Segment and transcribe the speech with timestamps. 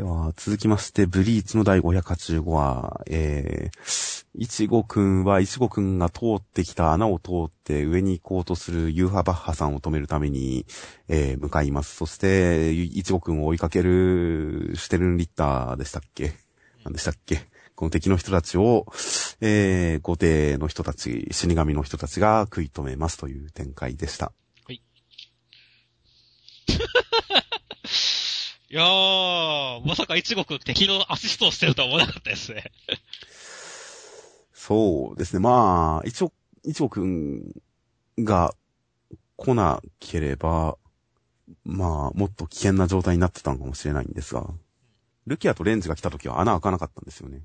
[0.00, 10.64] では、続きまして、ブリーチの第585話、えー、いちごくんは、いちごくんが通ってきた穴を通って上に行こうとするユーハバッハさんを止めるために、
[11.08, 11.96] えー、向かいます。
[11.96, 16.32] そして、いちごくんを追いかける、シュテルンリッターでしたっけ？
[16.82, 17.36] 何でしたっけ？
[17.74, 18.86] この敵の人たちを、
[19.42, 24.32] えー、後手の人たち、死神の人たちが食い止めますという展開でした。
[28.70, 28.74] い。
[28.74, 32.72] いやー、まさか一国敵のアシストをしてるとは思わなかったですね。
[34.52, 35.40] そうですね。
[35.40, 37.42] まあ、一応、一国
[38.18, 38.54] が
[39.36, 40.76] 来なければ、
[41.64, 44.46] まあ、もっと危険な状態になってたのかもしれないんですが、
[45.26, 47.42] ルキアとレンジが来た時は穴開かなかったんですよね。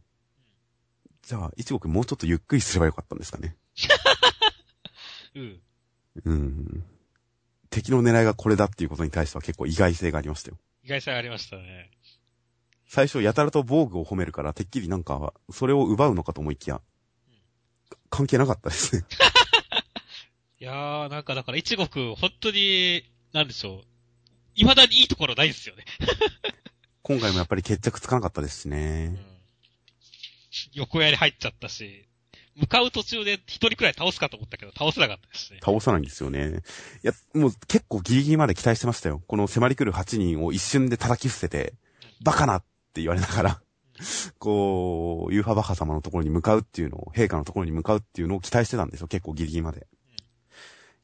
[1.24, 3.56] じゃあ、一国もうちょっとゆっくりすればよかったんですかね。
[5.36, 5.62] うん。
[6.24, 6.84] うん。
[7.70, 10.58] 敵の狙いがこれだっていうことに対しては結構意外性がありましたよ。
[10.86, 11.90] 意外性ありましたね。
[12.88, 16.80] 最初やたらと防具を褒めるから、てっきりなんか、それを奪うのかと思いきや、う
[17.32, 19.04] ん、関係なかったですね。
[20.62, 23.84] いやー、なんかだから、一国、本当に、なんでしょう。
[24.54, 25.86] 未だにいいところないですよね。
[27.02, 29.08] 今回もやっぱり決着つかなかったですしね。
[29.08, 29.18] うん、
[30.74, 32.08] 横やり入っちゃったし、
[32.56, 35.60] 向かう途中で一人くらい倒すかと思ったけど、倒せなかったですね。
[35.64, 36.62] 倒さないんですよね。
[37.04, 39.22] いや、もう結構ギリギリまで期待してましたよ。
[39.28, 41.74] この迫り来る8人を一瞬で叩き伏せて、
[42.24, 43.62] バカなって言われながら、
[44.40, 49.08] こう、ユーファバッハ様のところに向かうっていうのを、陛下のところに向かうっていうのを期待してたんですよ。
[49.08, 49.88] 結構ギリギリまで。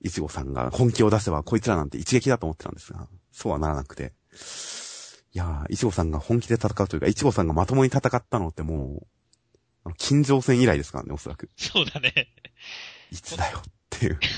[0.04, 4.14] いちごさんが本気を出せばこいつらなんて一撃だと思ってたんですが、そうはならなくて。
[5.34, 9.08] いやー、いちごさんが本気で戦うというか、いちごさんがまともに戦ったのってもう、
[9.98, 11.50] 金城戦以来ですからね、おそらく。
[11.58, 12.28] そうだね。
[13.12, 14.20] いつだよっていう。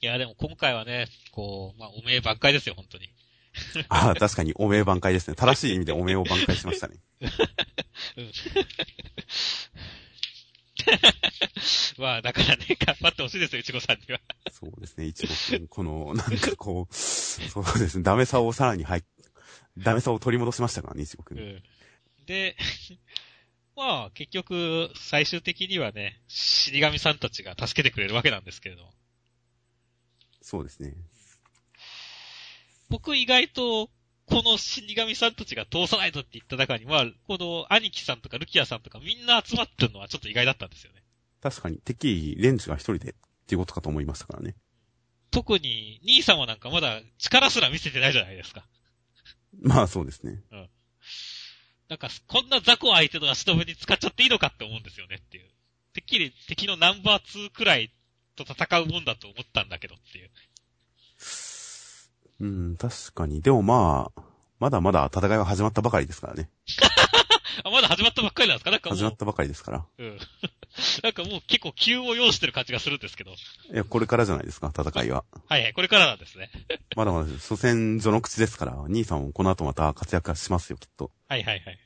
[0.00, 3.08] いや、でも今回はね、こう、まあ、おめえ挽回ですよ、本当に。
[3.88, 5.36] ああ、確かにおめえ挽回ですね。
[5.36, 6.96] 正しい意味でおめえを挽回しましたね。
[7.20, 8.32] うん、
[12.02, 14.20] まあ、だからね、頑張ってほしいですよ、いちごさんには。
[14.50, 19.00] そうですね、いちごくん、この、なんかこう、そうですね、ダメさをさらに入
[19.78, 21.62] ダメさを取り戻しましたからね、一国、うん。
[22.26, 22.56] で、
[23.74, 28.92] まあ、結局、最終的にはね、死神さんたちが助けてくれるわけなんですけれど。
[30.42, 30.94] そうですね。
[32.88, 33.90] 僕意外と、
[34.26, 41.02] この死神さんたちが通さないとって言った中には、この兄貴さんとかルキアさんとかみんな集まってるのはちょっと意外だったんですよね。
[41.40, 43.14] 確かに、てっきりレンジが一人でっ
[43.46, 44.54] ていうことかと思いましたからね。
[45.30, 48.66] 特に、兄様なんかまだ力すら見せてないじゃないですか。
[49.60, 50.42] まあそうですね。
[50.50, 50.68] うん。
[51.88, 55.48] なんか、こんな雑魚相手の足止めに使っちゃっていいのかって思うんですよねっていう。
[55.92, 57.92] てっきり敵のナンバー2くらい
[58.34, 60.30] と戦うもんだと思ったんだけどっていう。
[62.40, 63.42] うん、確かに。
[63.42, 64.22] でもまあ、
[64.58, 66.48] まだまだ戦いは始まったばかりですからね。
[67.82, 68.70] だ始まったばっかりなんですか？
[68.70, 69.86] なんか始まったばかりですから。
[69.98, 70.18] うん。
[71.02, 73.32] なんかもう結構急を要してる感じがするんですけど。
[73.32, 73.34] い
[73.74, 75.24] や、これからじゃないですか、戦いは。
[75.46, 76.50] はいはい、これからなんですね。
[76.96, 81.10] まだまだ、初戦序の口ですから、兄さんもこの後また活躍しますよ、きっと。
[81.28, 81.78] はいはいはい。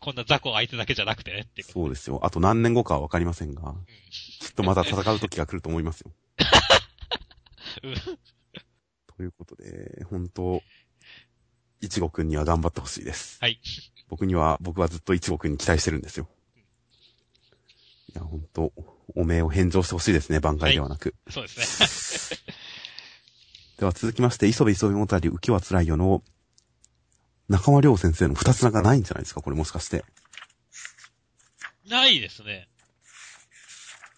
[0.00, 2.20] こんな雑魚相手だけじゃなくてねってそうですよ。
[2.22, 6.12] あと何年後かはわかりませんが、うん、きっとまた戦う時が来ると思いますよ。
[7.82, 7.94] うん、
[9.16, 10.62] ということで、本当
[11.80, 13.38] いちごくんには頑張ってほしいです。
[13.40, 13.58] はい。
[14.08, 16.28] 僕には、僕はずっといちごくんに期待してるんですよ。
[18.14, 18.72] いや、ほんと、
[19.14, 21.14] お名を返上してほしいですね、挽回ではなく。
[21.26, 22.54] はい、そうですね。
[23.78, 26.22] では続きまして、磯部磯部もたり浮きは辛いよの、
[27.48, 30.04] 中間良先生の二つ名がないんじゃないですかこれもしかして。
[31.88, 32.68] ないですね。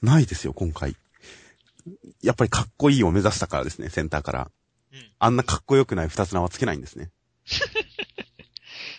[0.01, 0.97] ないですよ、今回。
[2.23, 4.51] やっぱりかっこいいを目指したからですね、センターから。
[4.93, 5.13] うん。
[5.19, 7.11] あんなかっこよくない二つ名はつけないんですね。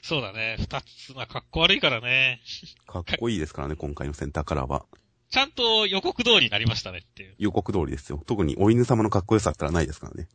[0.09, 0.58] そうだね。
[0.58, 2.42] 二つ、まあ、かっこ悪いからね。
[2.88, 4.88] かっこいいですからね、今回のセンターカラーは。
[5.30, 7.36] ちゃんと予告通りになりましたねっていう。
[7.38, 8.24] 予告通りですよ。
[8.25, 10.28] 特にお犬様のかっこよさったらないですからね。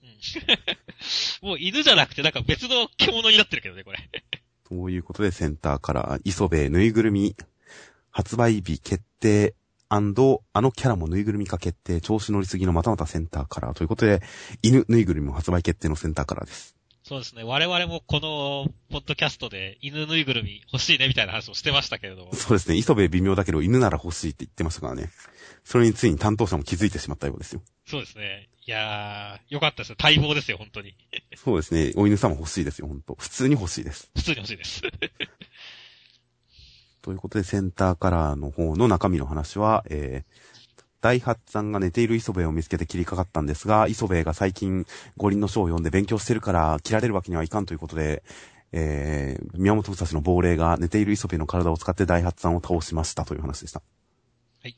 [1.42, 3.98] うん、 もう犬じゃなくてなんか別の獣になってるけどね、これ。
[4.62, 7.34] ということでセンターカラー、磯部ぬいぐるみ、
[8.12, 9.56] 発売日決定、
[9.88, 14.22] あのキャラもぬいぐるみ化決定、調子乗りすぎのまたまたセンターカラーということで、
[14.62, 16.76] 犬ぬいぐるみも発売決定のセンターカラーです。
[17.06, 17.44] そうですね。
[17.44, 22.34] 我々もこの、ポッドキャストで犬ぬいぐるみ欲しいねみたいな話をしてましたけれども。
[22.34, 22.76] そうですね。
[22.76, 25.10] 磯部微妙だけど犬なら欲しいって言ってましたからね。
[25.64, 27.60] それについに担当者も気づいてしまったようですよ。
[27.86, 28.48] そうですね。
[28.66, 29.96] いやー、よかったですよ。
[30.02, 30.94] 待望ですよ、本当に。
[31.36, 31.92] そうですね。
[31.96, 34.10] お犬様欲しいですよ、本当普通に欲しいです。
[34.16, 34.80] 普通に欲しいです。
[37.02, 40.53] ということで、センターカラーの方の中身の話は、えー、
[41.04, 44.86] 大八さんが寝ている磯部を見つけて切りかかったんですが、磯部が最近
[45.18, 48.22] 五輪の書を読んで勉強してるから切られるわけにはいかんということで、
[48.72, 53.82] えー、宮本武蔵の亡霊が寝ている磯部の体を使って大八さんを倒しましたという話でした。
[54.62, 54.70] はい。
[54.70, 54.76] い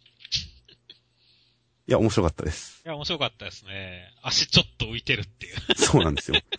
[1.87, 2.83] や、面白かったです。
[2.85, 4.13] いや、面白かったですね。
[4.21, 5.55] 足ちょっと浮いてるっていう。
[5.77, 6.41] そうなんですよ。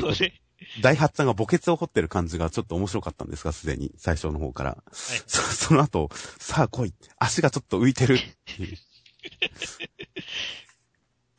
[0.00, 0.40] これ、
[0.82, 4.70] 大八さんが墓穴を掘ってる感じがちょっと面白かったんですが、すでに、最初の方から。
[4.70, 4.92] はい。
[5.26, 6.94] そ その後、さあ来い。
[7.18, 8.78] 足がちょっと浮いてるっていう。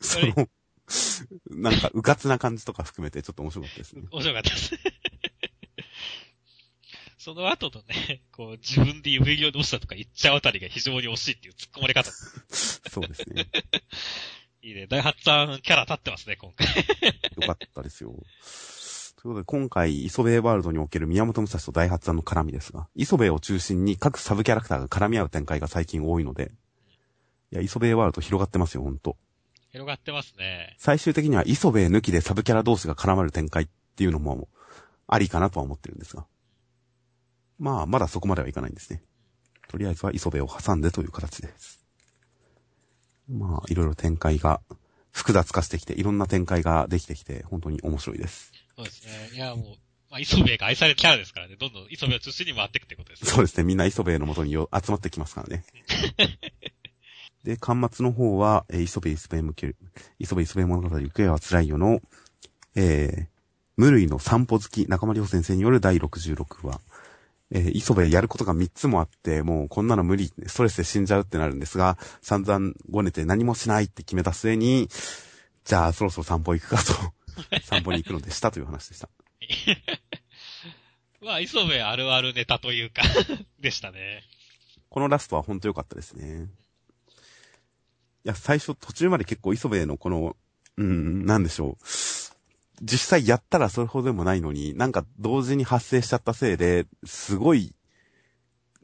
[0.00, 0.48] その、
[1.50, 4.02] なんか、うかつな感じとか含めてちょっと面白かったですね。
[4.10, 4.72] 面白かったです。
[7.18, 12.10] その後のね、こう、自分で指をどうしたとか言っちゃうあたりが非常に惜しいっていう突っ込まれ方。
[12.10, 13.46] そうですね。
[14.62, 14.86] いいね。
[14.86, 16.66] 大発さんキャラ立ってますね、今回。
[16.66, 18.14] よかったですよ。
[19.22, 26.52] ということで、今回、磯部ワールドにおける宮本武蔵と大八さんの絡みですが、磯部を中心に各サブキャラクターが絡み合う展開が最近多いので、
[27.52, 29.18] いや、磯部ワールド広がってますよ、ほんと。
[29.72, 30.74] 広がってますね。
[30.78, 34.48] 最終的には磯部抜きでサブキャラ同士が絡まる展開っていうのも、
[35.06, 36.24] ありかなとは思ってるんですが。
[37.58, 39.02] まあ、まだそこまではいかないんですね。
[39.68, 41.84] とりあえずは磯部を挟んでという形です。
[43.28, 44.62] まあ、いろいろ展開が
[45.12, 48.59] 複雑化してきて、いろんな展開ができてきて、本当に面白いです。
[48.80, 49.36] そうですね。
[49.36, 49.64] いや、もう、
[50.10, 53.30] まあ、磯部が愛されるキャラですからね、どんどん磯部を中心に回っていくってことですね。
[53.30, 53.64] そうですね。
[53.64, 55.64] みんな磯部の元によ集まってきますからね。
[57.44, 59.76] で、端末の方は、えー磯部磯部向ける、
[60.18, 62.00] 磯部磯部物語行方は辛いよの、
[62.74, 63.26] えー、
[63.76, 66.80] 無類の散歩好き中間良先生による第66話。
[67.52, 74.88] えー、磯部やることが3つもあって、もうこんなの無理、ストレスで死んじゃうってなるんですが、散々ごねて何もしないって決めた末に、
[75.64, 76.92] じゃあそろそろ散歩行くかと、
[77.62, 79.08] 散歩に行くのでしたという話でした。
[81.22, 83.02] まあ、磯部あるあるネタというか、
[83.60, 84.22] でしたね。
[84.88, 86.48] このラストは本当良かったですね。
[88.24, 90.36] いや、最初途中まで結構磯部のこの、
[90.76, 91.84] うん、なんでしょう。
[92.82, 97.74] 実際やったらそれほどでもないのに、なんか同時に発生しちゃったせいで、すごい、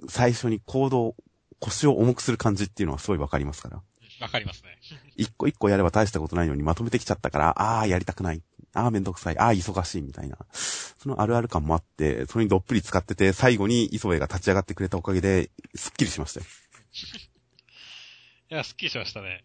[0.09, 1.17] 最初に行動、
[1.59, 3.83] 腰を重くする感じっていうのはすごいわかりますから。
[4.21, 4.79] わかりますね。
[5.17, 8.43] 一個一個やれば大したことないのにまとめてきちゃったから、ああ、やりたくない。
[8.73, 9.39] ああ、めんどくさい。
[9.39, 10.39] ああ、忙しいみたいな。
[10.53, 16.47] そのあるある感もあって、それにどっぷり使ってて、最後に磯部が立ち上がってくれたおかげで、すっきりしましたよ。
[18.51, 19.45] いや、すっきりしましたね。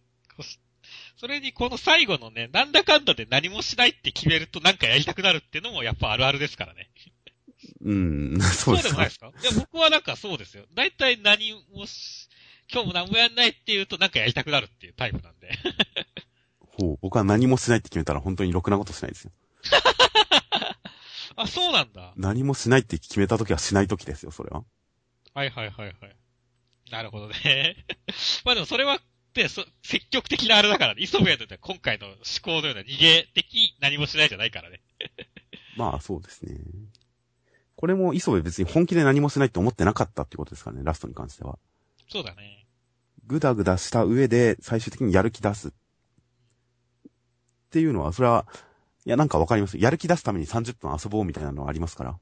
[1.18, 6.90] それにこの最後のね、なんだかんだで何もしないって決めるとなんかやりたくなるっていうのもやっぱあるあるですからね。
[7.82, 9.14] うん、 そうですかでもないで。
[9.14, 9.28] すか？
[9.28, 10.66] いや、僕はなんかそうですよ。
[10.74, 12.28] だいたい何もし、
[12.74, 15.52] 今日も何もやんないって言うとなんかやりたくなるっていうタイプなんで。
[16.78, 19.32] ほう、僕は何もしないって決めたら本当にろくなことしないですよ。
[21.36, 22.14] あ、そうなんだ。
[22.16, 24.64] 何もしないって決めた時はしない時ですよ、それは。
[25.34, 26.16] はいはいはいはい。
[26.92, 27.86] なるほどね。
[28.46, 29.02] まあでもそれは、
[29.34, 31.04] で、そ積極的なあれだからね。
[31.04, 34.82] 磯部屋とって今回の思考のような逃げ的何もしないじゃないからね。
[35.78, 36.60] まあ、そうですね。
[37.76, 41.58] これも磯部別に本気で何もしないって思ってなかったってことですからね、ラストに関しては。
[42.12, 42.68] そうだね。
[43.26, 45.70] ぐだぐだした上で最終的にやる気出す。
[45.70, 45.72] っ
[47.72, 48.46] ていうのは、それは、
[49.06, 49.78] いや、なんかわかります？
[49.78, 52.20] やる気出すために30分遊ぼうみたいなのはありますから。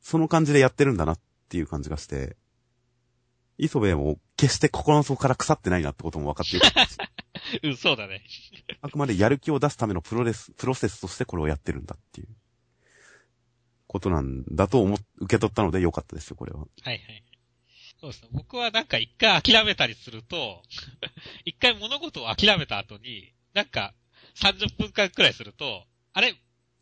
[0.00, 1.18] その感じでやってるんだなっ
[1.48, 2.36] ていう感じがして、
[3.58, 6.96] 磯部も決して心の底から腐ってないなってことも分かってよかったし、
[7.62, 8.22] うん、そうだね。
[8.80, 12.28] あくまでやる気を出すためのプロレス、プロセスとしてこれをやってるんだっていう、
[13.88, 16.60] ことなんだと思っ、受け取ったのでよかったですよ、これは。
[16.60, 17.24] はいはい。
[18.00, 18.28] そうですね。
[18.32, 20.62] 僕はなんか一回諦めたりすると、
[21.44, 23.94] 一回物事を諦めた後に、なんか
[24.36, 26.34] 30分間くらいすると、あれ？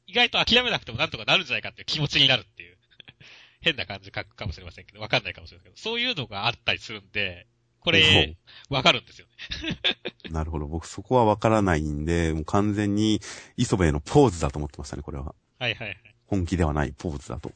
[0.06, 2.78] 意外と諦めなくてもなんとかなるんじゃないかっていう気持ちになるっていう。
[3.60, 7.46] 変な感じ書くかもしれませんけど、わかんないかもしれませんけど、そういうのがあったりするんで、
[7.80, 8.36] これ、
[8.70, 9.78] わかるんですよね。
[10.30, 10.66] なるほど。
[10.66, 13.20] 僕そこは分からないんで、もう完全に
[13.56, 15.34] 磯部へのポーズだと思ってましたね、これは。
[15.58, 15.98] はいはいはい。
[16.26, 17.52] 本気ではないポーズだと。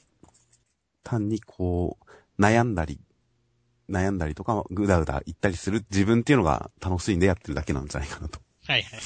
[1.03, 2.99] 単にこう、悩んだり、
[3.93, 9.01] 悩んだりとか、ぐだぐだ言ったりする自分っていうのが楽しいんでやってるだけなんじゃないかなとはいはい。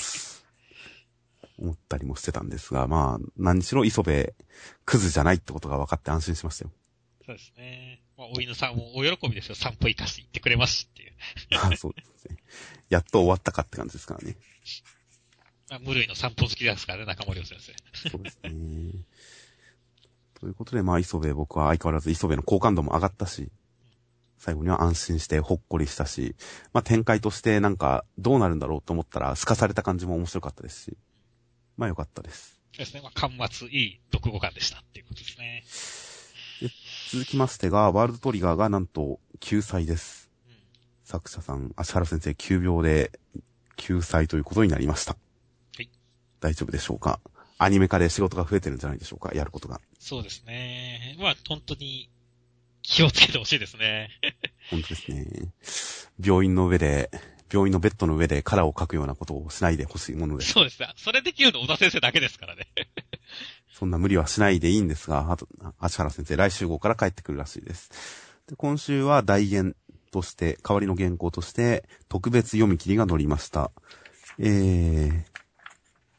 [1.58, 4.34] 思ったりもしてたんですが、まあ、何しろ磯部、
[4.84, 6.70] クズじゃないってことが分かって安心しましたよ。
[7.24, 8.02] そうですね。
[8.16, 9.54] まあ、お犬さんもお喜びですよ。
[9.54, 11.12] 散歩行かして行ってくれますっていう。
[11.50, 12.36] ま あそうですね。
[12.88, 14.36] やっと終わったかって感じですからね。
[15.68, 18.10] まあ、無類の散歩好きですからね、中森先生。
[18.10, 18.50] そうですね。
[20.34, 23.50] ということで、まあ、磯部、僕は相変わらず磯部の好感度も上がったし、
[24.38, 26.36] 最後には安心してほっこりしたし、
[26.72, 30.96] まあ、展開としてなんかどうなるんだろうと思ったら、透かされた感じも面白かったですし、
[31.76, 32.60] まあ、よかったです。
[32.72, 33.00] そうですね。
[33.02, 35.64] まあ、端末いい読語感でしたっていうことですね。
[37.12, 40.30] 続きましてが、ワールドトリガーがなんと救済です。
[40.46, 40.54] うん。
[41.04, 43.12] 作者さん、足原先生急病で
[43.76, 45.12] 救済ということになりました。
[45.76, 45.90] はい。
[46.40, 47.20] 大丈夫でしょうか？
[47.58, 49.34] アニメ化で仕事が増えてるんじゃないでしょうか？
[49.34, 49.80] やることが。
[49.98, 51.16] そうですね。
[51.18, 52.10] まあ、本当に
[52.88, 54.10] 気をつけてほしいですね。
[54.70, 55.52] 本当ですね。
[56.24, 57.10] 病院の上で、
[57.52, 60.52] 病院のベッドの上でカラーを描くようなことをしないでほしいものです。
[60.52, 60.92] そうですね。
[60.96, 62.68] それできるの小田先生だけですからね。
[63.72, 67.90] そんな無理はしないでいいんですが、あと、足原先生、来週号から帰ってくるらしいです。
[68.46, 69.74] で今週は大言
[70.12, 73.72] として、代わりの原稿として、特別読み切りが載りました。
[74.38, 75.24] えー、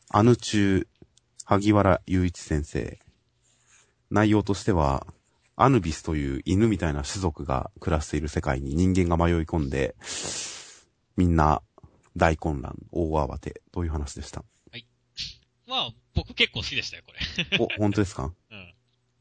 [0.10, 0.86] アヌ中、
[1.46, 3.00] 萩原雄一先生。
[4.12, 5.08] 内容としては、
[5.60, 9.96] アヌビスという犬みたいな種族が暮らしている世界に人間が迷い込んで、
[11.18, 11.64] みんな
[12.16, 14.46] 大混乱、大慌てという話でした。
[15.68, 17.58] まあ、僕結構好きでしたよ、これ。
[17.60, 18.32] お、本当ですか？
[18.52, 18.74] うん。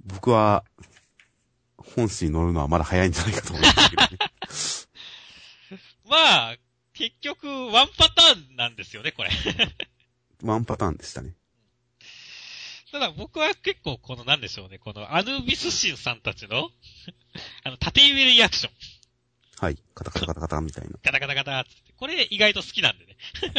[0.05, 0.65] 僕は、
[1.79, 4.09] 本誌に乗るのはまだ早いんじゃないかと思いますけどね。
[6.09, 6.57] まあ、
[6.93, 9.31] 結局、ワンパターンなんですよね、これ。
[10.43, 11.35] ワンパターンでしたね。
[12.97, 16.71] ただ僕は結構このなんでしょうね、このアヌビス神さんたちの、
[17.63, 18.73] あの、縦指リアクション。
[19.61, 19.77] はい。
[19.95, 20.99] カタカタカタカタみたいな。
[21.03, 21.71] ガタガタガタって。
[21.99, 23.17] これ意外と好きなんでね。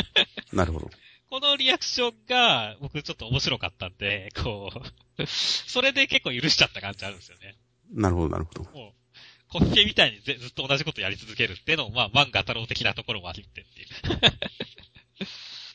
[0.54, 0.90] なるほど。
[1.30, 4.72] このリアクションが僕ちょっと面白かったんで、こ
[5.20, 7.56] う、 それで結構許しちゃった感じあるんですよね。
[7.92, 8.64] なるほど、なるほど。
[8.72, 8.94] もう、
[9.50, 13.64] コッケみたいにずずっと同じことやり続けるっていうのも、まあ、漫画太郎的なところもあってってい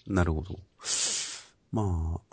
[0.08, 0.12] う。
[0.12, 0.58] なるほど。
[1.70, 2.31] まあ、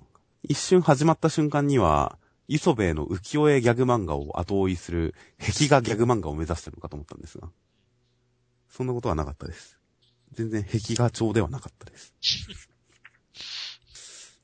[0.49, 7.49] 一瞬始まった瞬間には、磯部への浮世絵ギャグ漫画を後追いする壁画ギャグ漫画を目指してるのかと思ったんですが、
[8.67, 9.77] そんなことはなかったです。
[10.33, 12.15] 全然壁画調ではなかったです。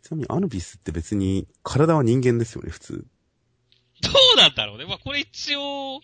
[0.04, 3.08] ちなみにアヌビスって別に体は人間ですよね、普通。
[4.04, 4.86] どうなんだろうね。
[4.86, 6.02] まあ、これ一応、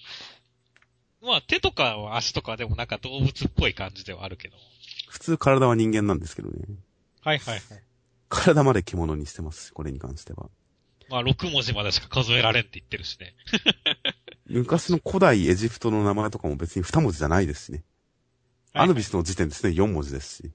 [1.22, 4.58] まあ、手とか足とかでもなんか動物っぽい感じではあるけど。
[5.10, 6.65] 普通体は人間なんですけどね。
[7.22, 7.84] はいはいはい。
[8.31, 10.50] 体まで獣にしてますし、これに関しては。
[11.09, 13.35] まあ、6文字までしか数えられんって言ってるしね。
[14.47, 17.83] 昔の古代エジプトの名前とかも別に2文字じゃないですしね。
[18.73, 20.43] アヌビスの時点ですね、4文字ですし。
[20.45, 20.51] うん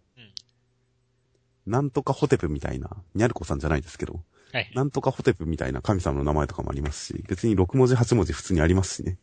[1.66, 4.70] なんとかホテプみたいな、ニャルコさんじゃないですけど、はい。
[4.76, 9.18] なんとかホテプみたいな神様の名前とかもありますし、別に6文字8文字普通にありますしね。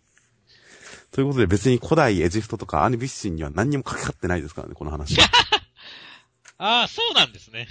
[1.12, 5.18] ということで別に古代エジプトとかアヌビス神には何にもかかってないですからね、この話。
[6.58, 7.68] ああ、そうなんですね。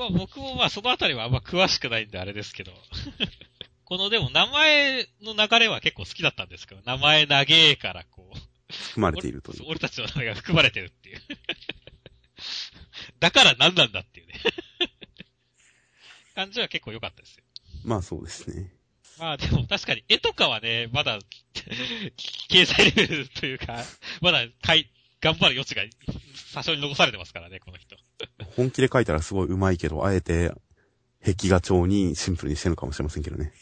[0.00, 2.72] まあ僕もまあそのあたりはあんま詳しくないんであれですけど。
[3.84, 8.72] このでも名前の流れは結構好きだったんですけど、名前長えからこう。
[8.72, 9.64] 含まれているという。
[9.66, 11.20] 俺たちの名前が含まれてるっていう。
[13.20, 14.34] だから何なんだっていうね。
[16.34, 17.44] 感じは結構良かったですよ。
[17.84, 18.72] まあそうですね。
[19.18, 21.18] まあでも確かに絵とかはね、まだ、
[22.48, 23.84] 掲載レベルというか、
[24.22, 24.90] まだかい、
[25.20, 25.82] 頑張る余地が
[26.54, 27.96] 多少に残されてますからね、この人。
[28.56, 30.52] 本気で書いたらすごい上手いけど、あえて
[31.24, 33.52] 壁画調にシンプルにしてるのかもしれませんけどね。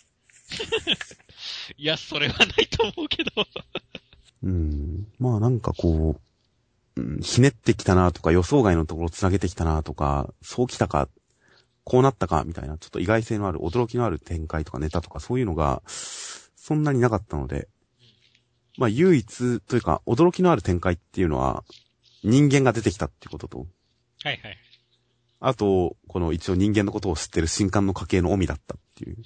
[1.76, 3.30] いや、それはないと思うけど。
[4.44, 5.06] うん。
[5.18, 6.20] まあなんかこ
[6.96, 11.08] う、うん、ひねってきたなとか予想外のところを繋げてきたなとか、そうきたか、
[11.84, 17.68] こうなったかみたいな、ちょっと意外性のある、驚きのある展開とかネタとかそういうのが、そんなになかったので、
[18.76, 21.64] まあ唯一というか、驚きのある展開っていうのは、
[22.22, 23.66] 人間が出てきたっていうことと、
[24.22, 24.58] はいはい。
[25.40, 29.16] あと、この一応人間のことを知ってる新刊の家系の臣だったっていう。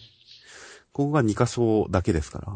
[0.92, 2.52] ここが2箇所だけですから。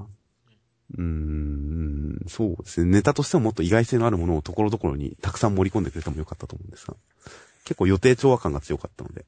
[0.99, 2.91] うーん、そうですね。
[2.91, 6.95] ネタとしてももっと意外性のあるものをところどころにたくさん盛り込んでくれてもよかったと思うんですが。
[7.65, 9.25] 結構予定調和感が強かったので。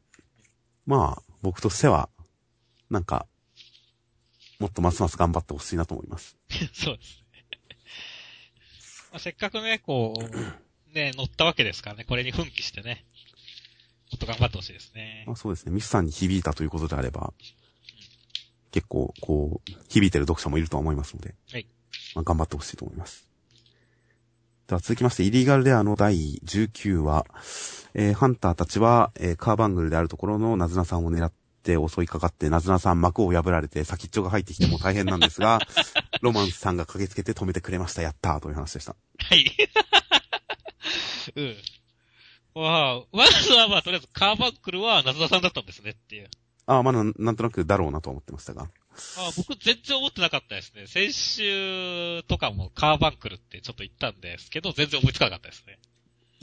[0.86, 2.08] まあ、僕としては、
[2.90, 3.26] なんか、
[4.58, 6.36] もっとますます頑張ってほしいなと思います。
[6.72, 7.48] そうですね。
[9.10, 13.04] まあ、せっかくね、こう、ね、乗ったわけですからね、これに奮起してね、
[14.18, 15.32] っと頑張ってほしいですねま。
[15.32, 15.72] あそうですね。
[15.72, 17.32] ミスさんに響いたということであれば、
[18.70, 21.66] 結構、こう、響いてる読者もいるとは思いますので、はい。
[22.14, 23.28] まあ、頑張ってほしいと思います。
[24.66, 27.24] では続きまして、イリーガルレアの第19話、
[27.94, 31.32] えー、ハンターたちは、えー、カーバングルであるところのナズナさんを狙っ
[31.62, 35.60] て襲いかかって、ナズナさん幕を破られて先っちょが入ってきても大変なんですが、
[36.20, 38.02] ロマンスさんが駆けつけて止めてくれました。
[38.02, 38.94] やったーという話でした。
[39.18, 39.50] はい。
[41.34, 41.56] うん。
[42.54, 46.28] まあ、まずはまあ、とりあえずカーバックルは夏田さんだったんですねっていう。
[46.66, 48.62] ああ、まだなんとなくだろうなと思ってましたが。
[48.62, 48.66] あ
[49.36, 50.86] 僕全然思ってなかったですね。
[50.86, 55.78] 先週とかもカーバンクルってちょっと言ったんですけど、全然思いつかなかったですね。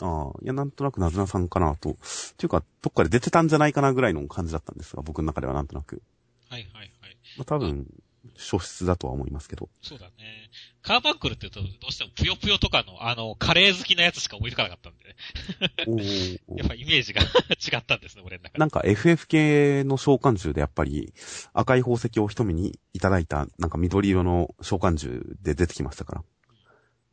[0.01, 1.91] ああ、いや、なんとなくナズナさんかなと。
[1.91, 1.93] っ
[2.37, 6.01] ていうか、どっかで出てたんじゃないかなぐらいの感じだったんですが、僕の中ではなんとなく。
[6.49, 7.17] はいはいはい。
[7.37, 7.87] まあ、多分、
[8.35, 9.69] 素質だとは思いますけど。
[9.81, 10.49] そうだね。
[10.81, 17.21] カーバンクルって言うと、どうしてもぷよぷよとかの、あの、カレー好きなやつしか思いつかなかったんで、ね、お やっぱイメージが
[17.59, 18.59] 違ったんですね、俺の中で。
[18.59, 21.13] なんか FF 系の召喚獣でやっぱり
[21.53, 26.23] 赤い宝石を一目にいただいたなんか緑色の召喚獣で出てきましたから。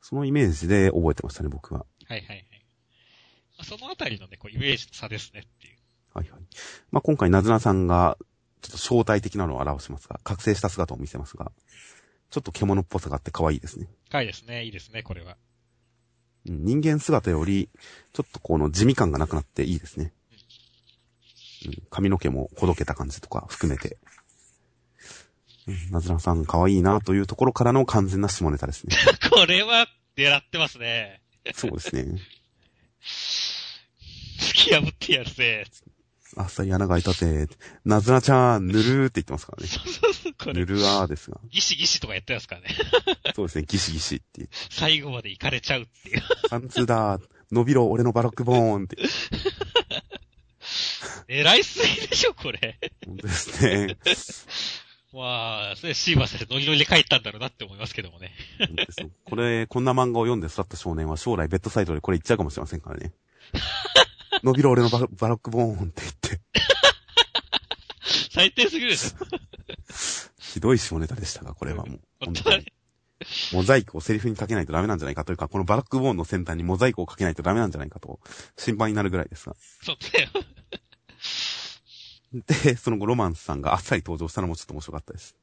[0.02, 1.86] そのイメージで覚えてましたね、僕は。
[2.06, 2.46] はいはいはい。
[3.56, 5.76] まあ、そのあたりのね、こう、イメージの差ですねっていう。
[6.12, 6.40] はいはい。
[6.90, 8.18] まあ、今回、なずなさんが、
[8.62, 11.52] ちょっと正体的なのを表しますが、覚醒した姿を見せますが、
[12.30, 13.88] ちょっと獣っぽさがあって可愛いですね。
[14.10, 15.36] はいですね、いいですね、これは。
[16.46, 17.68] うん人間姿より、
[18.12, 20.12] ちょっとこの地味感がなくなっていいですね。
[21.66, 23.98] うん髪の毛もほどけた感じとか含めて。
[25.68, 28.96] うんなずなさん可愛いなというところからの完全な下ネタですね。
[29.30, 31.22] これは、狙ってますね。
[31.54, 32.02] そうですね。
[34.40, 35.64] 突き破ってやるぜ。
[36.36, 37.46] あっさり穴が開いたぜ。
[37.84, 39.68] なずなちゃん、ぬるーって言ってますからね。
[40.58, 41.38] ぬるーですが。
[41.50, 42.68] ギシギシとかやってますからね。
[43.34, 44.48] そうですね、ギシギシって。
[44.70, 46.22] 最後まで行かれちゃうっていう。
[46.48, 48.96] パンツだー、伸びろ、俺のバロックボーンって。
[51.28, 52.78] 狙いすぎでしょ、これ。
[53.06, 53.96] 本当ですね。
[55.12, 58.32] まあ、それシーバー先生ノリノリで書いたんだろうなって思いますけどもね。
[58.58, 63.12] 本当ですよこれ、こんな漫画を読んで育った少年は将来ベッドサイドでこれ言っちゃうかもしれませんからね。
[64.42, 66.40] 伸びろ、俺のバロバロックボーンって言って。
[68.30, 69.26] 最低すぎるでしょ。
[70.38, 72.00] ひどい下ネタでしたが、これはもう。
[72.20, 72.66] 本当に。
[73.52, 78.18] モザイクをセリフにかけないとダメなんじゃないかというか、このバラックボーンの先端にモザイクをかけないとダメなんじゃないかと
[78.56, 79.54] 心配になるぐらいですが。
[79.82, 80.30] そうだよ。
[82.64, 85.36] で、その後ロマンスさんがあっさり登場したのもちょっと面白かったです。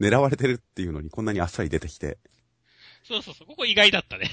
[0.00, 2.18] 狙われてるっていうのにこんなにあっさり出てきて、
[3.04, 4.30] そうそうそう、ここ意外だったね。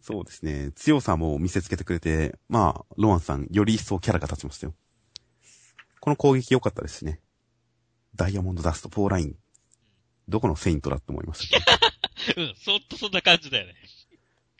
[0.00, 4.74] そうですね、強さも見せつけてくれて、まあ、ロマンスさんより一層キャラが立ちましたよ。
[6.00, 7.20] この攻撃良かったですしね。
[8.14, 9.36] ダイヤモンドダスト、ポーライン。
[10.28, 11.58] どこのセイントだって思いました。
[12.36, 13.74] うん、そっとそんな感じだよね。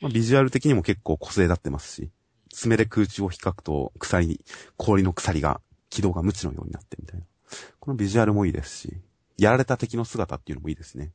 [0.01, 2.11] まあ、ビジュアル的にも結構個性立ってますし、
[2.51, 4.41] 爪で空中を引っかくと、鎖、
[4.77, 7.27] 氷の鎖が、軌道が無知のようになってみたいな。
[7.81, 9.01] このビジュアルもいいですし、
[9.39, 11.13] やられた敵の姿っていうのもいいですね。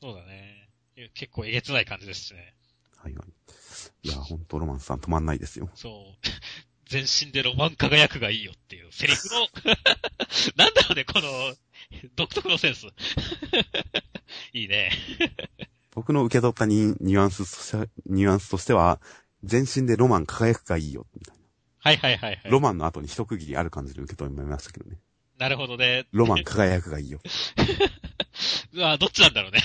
[0.00, 0.68] そうだね。
[1.14, 2.54] 結構えげつない感じですしね。
[3.02, 4.08] はいはい。
[4.08, 5.68] いや、ほんとロマンスさん止まんないですよ。
[5.74, 6.28] そう。
[6.86, 9.48] 全身でロマン輝くがいいよっていうセリフの、
[10.56, 11.56] なんだろうね、この、
[12.14, 12.86] 独特のセンス。
[14.52, 14.92] いいね。
[15.92, 19.00] 僕の受け取ったニニュアンスとして、ニュアンスとしては、
[19.42, 21.36] 全身でロマン輝くがいいよ、みたい
[21.78, 22.40] はいはいはいはい。
[22.44, 22.50] な。
[22.50, 24.98] ロマンの後に一区切りある感じで受け止めましたけどね。
[25.38, 26.06] なるほどね。
[26.12, 27.20] ロマン輝くがいいよ。
[28.74, 29.60] うわどっちなんだろうね。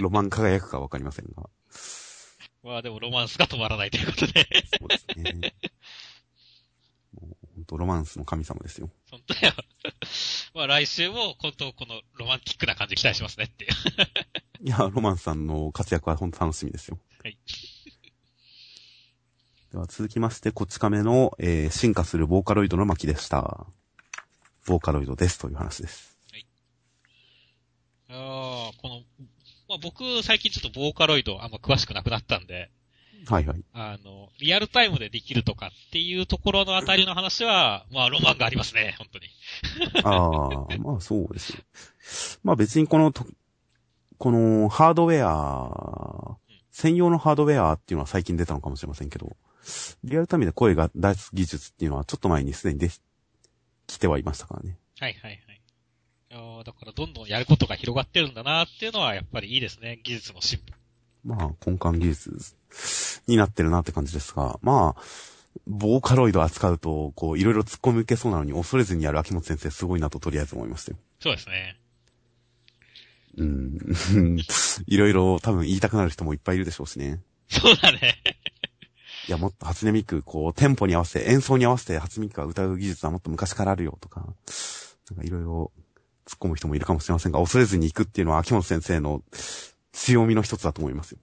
[0.00, 1.48] ロマン輝くかわかりませんが。
[2.62, 4.46] まあでもロマンスが止まらないということで。
[4.78, 5.54] そうですね。
[7.20, 8.90] もう本当ロマンスの神様ですよ。
[9.10, 9.52] 本当よ。
[10.54, 13.70] まあ来週も、本当このロマンティックな感じ期待しますねっていう。
[14.66, 16.98] いや、ロマンスさんの活躍は本当楽しみですよ。
[17.22, 17.38] はい。
[19.72, 23.66] では続きまして、こち亀の、えー進化するボーカロイドの巻でした。
[24.66, 26.18] ボーカロイドですという話です。
[28.08, 29.02] ああ、この、
[29.70, 32.70] まあ僕最近ちょっとボーカロイドあんま詳しくなくなったんで、
[33.28, 33.62] はいはい。
[33.72, 39.28] あの、リアルタイムでできるとかっていうところのあたりの話は、 まあロマンがありますね、本当に。
[40.02, 41.58] ああ、まあそうですよ。
[42.42, 43.24] まあ別にこのと、
[44.18, 46.36] このハードウェア、
[46.72, 49.36] 専用のハードウェアっていうのは最近出たのかもしれませんけど、
[50.02, 52.90] リアルタイムで声が出す技術っていうのはちょっと前にすでにで
[53.86, 54.78] きてはいましたからね。
[54.98, 55.49] はいはいはい。
[56.32, 60.74] いやーだからどんどんやることが広がってるんだなっていうのはやっぱりいいですね、技術の進歩。
[61.24, 62.54] まあ根幹技術
[63.26, 65.02] になってるなって感じですが、まあ、
[65.66, 70.98] ボーカロイド扱うと、こう、いろいろ突っ込み受けそうなのに恐れずにやる秋元先生すごいなととりあえず思いましたよ。
[71.18, 71.76] そうですね。
[73.36, 73.78] うん。
[74.86, 77.20] いろいろ多分言いたくなる人もいっぱいいるでしょうしね。
[77.48, 78.22] そうだね。
[79.26, 84.20] いや、もっと初音ミク、こう、テンポに合わせて、演奏に合わせて初音ミクが歌う技術はもっと昔からあるよとか、
[85.10, 85.72] なんかいろいろ
[86.30, 89.22] 突っ込む人もいるかもしれませんが、恐れずに行くっていうのは秋元先生の
[89.90, 91.18] 強みの一つだと思いますよ。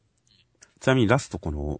[0.81, 1.79] ちなみにラストこの、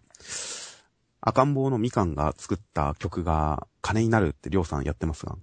[1.20, 5.36] 赤ん坊のみかんが作った曲が金になるってりょうさんやってますが、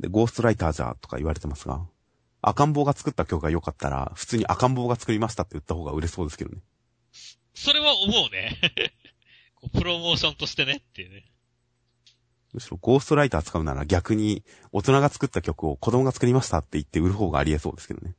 [0.00, 1.86] で、ゴーストライターじゃとか言われてますが、
[2.40, 6.60] 赤ん坊が作った曲が良かったら、普通に赤ん坊が作りましたって言った方が売れそうですけどね。
[7.54, 8.58] それは思うね。
[9.72, 11.24] プロモーションとしてねっていうね。
[12.52, 18.14] むしろゴーストライター使うなら逆に大人が作った曲を子供が作りましたって言って売る方がありえそうですけどね。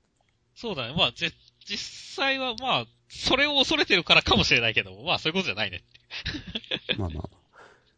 [0.55, 0.93] そうだね。
[0.97, 1.31] まあ、ぜ、
[1.65, 5.83] 実際はまあ、それを恐れてるからかもしれないけど、まあそういうことじゃないね。
[6.97, 7.29] まあまあ。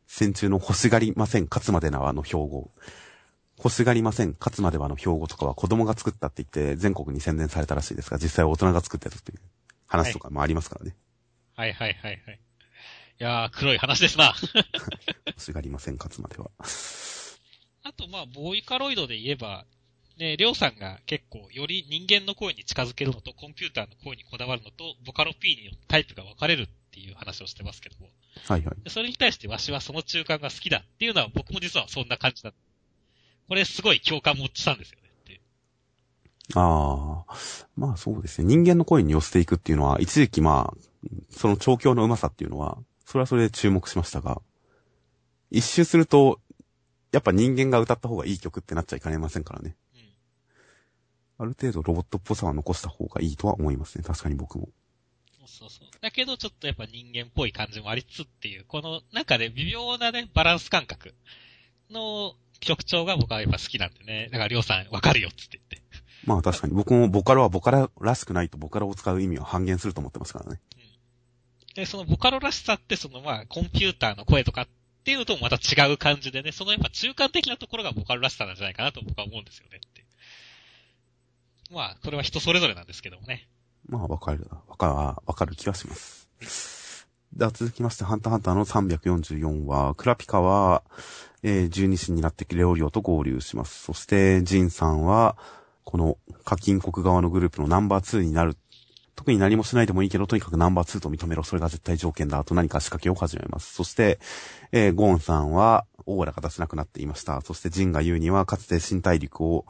[0.08, 2.72] 戦中の欲しがりません勝つまでなあの標語。
[3.58, 4.36] 欲しがりません。
[4.38, 9.40] 勝つまではの標語とかは子供が作ったって言って全国に宣伝されたらしいですが、実際は大人が作ってたという
[9.88, 10.96] 話とかもありますからね。
[11.56, 12.36] はいはいはいはい。
[12.36, 12.45] い
[13.24, 14.36] やー、黒い話ですな。
[15.28, 16.52] 欲しがりません、勝つまでは。
[17.84, 19.66] あと、まあ、ボーイカロイドで言えば、
[20.18, 28.10] ね、りょうさんが結構、より人間の声に近づけるのと、コンピューターの声にこだわるのと、ボカロ P によってタイプが分かれるっていう話をしてますけども。
[28.48, 28.84] はいはい。
[28.84, 32.54] でそれに対してわしはその中間が好きだっていうのは僕も実はそんな感じだ。
[33.48, 35.42] これすごい共感もしたんですよねって。
[36.54, 37.36] ああ、
[37.76, 38.48] まあそうですね。
[38.48, 40.78] 人間の声に寄せていくっていうのは、一時期まあ、
[41.30, 44.42] その調教のうまさっていうのは、それはそれで注目しましたが、
[45.52, 46.42] 一周すると、
[47.12, 49.76] やっぱ人間が歌った方がいい曲ってなっちゃいかねませんからね。
[49.94, 51.46] うん。
[51.46, 54.04] ある程度ロボットっぽさは残した方がいいとは思いますね。
[54.04, 54.70] 確かに僕も。
[55.46, 55.88] そうそう。
[56.02, 61.14] だけどちょっとやっぱ人間っぽい感じもありつつっていう、この中で微妙なね、バランス感覚
[61.92, 64.30] の曲調が僕はやっぱ好きなんでね。
[64.32, 65.82] だからりょうさんわかるよっつって言って。
[66.26, 70.60] まあ確かに僕もボカロはボカロらしくないとボカロを使う意味は半減すると思ってますからね。
[71.76, 74.68] で、そのボカロらしさってそのまあコンピューターの声とかっ
[75.04, 80.06] ていうのともまた違う感じでね、そのやっぱ中間的なところがボカロらしさなんじゃないかなと僕は思うんですよねって。
[81.72, 83.48] まあ、これは人それぞれなんですけどもね。
[83.88, 87.08] まあわかる、わかる、わかる気はします。
[87.34, 90.84] では続きまして、ハンターハンターの344話、クラピカは、
[91.44, 93.84] えー、十二神になってレオリオと合流します。
[93.84, 95.38] そして、ジンさんは、
[95.84, 98.58] この課金国側のグループのナンバー2になる。
[99.16, 101.44] 特に何もしないでもいいけど、とにかくナンバー2と認めろ。
[101.44, 102.44] それが絶対条件だ。
[102.44, 103.74] と何か仕掛けを始めます。
[103.74, 104.20] そして、
[104.72, 107.42] えー、ゴーンさんは、オーラが出せなくなっていました。
[107.42, 109.66] そして、ジンが言うには、かつて新大陸を、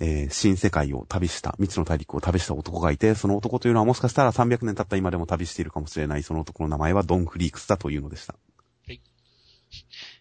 [0.00, 8.34] えー新世界を旅した、未知の大陸を旅した男がいて、その男というのはもしかしたら300年経った今でも旅しているかもしれない、その男の名前はドン・フリークスだというのでした。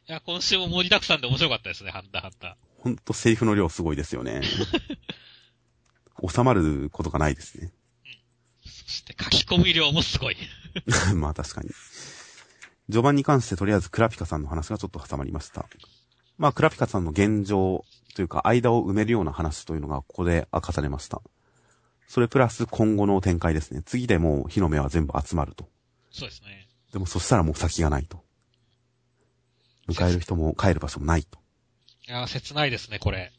[0.10, 4.42] いや、今週も盛りだくさんで面白かったですね、ハンターハンタほんとセリフの量すごいですよね。
[6.28, 7.72] 収まることがないですね。
[8.88, 10.38] して書き込み量もすごい。
[11.16, 11.70] まあ確かに。
[12.90, 15.68] 序盤に関してとりあえずクラピカさんの話がちょっと挟まりました。
[16.38, 21.22] まあクラピカさんの現状というか間を埋めるような話というのがここで明かされました。
[22.08, 23.82] それプラス今後の展開ですね。
[23.86, 25.70] 次でもう火の目は全部集まると。
[26.12, 26.68] そうですね。
[26.94, 28.24] でもそしたらもう先がないと。
[29.90, 31.40] 迎える人も帰る場所もないと。
[32.08, 33.32] いやー、切ないですね、これ。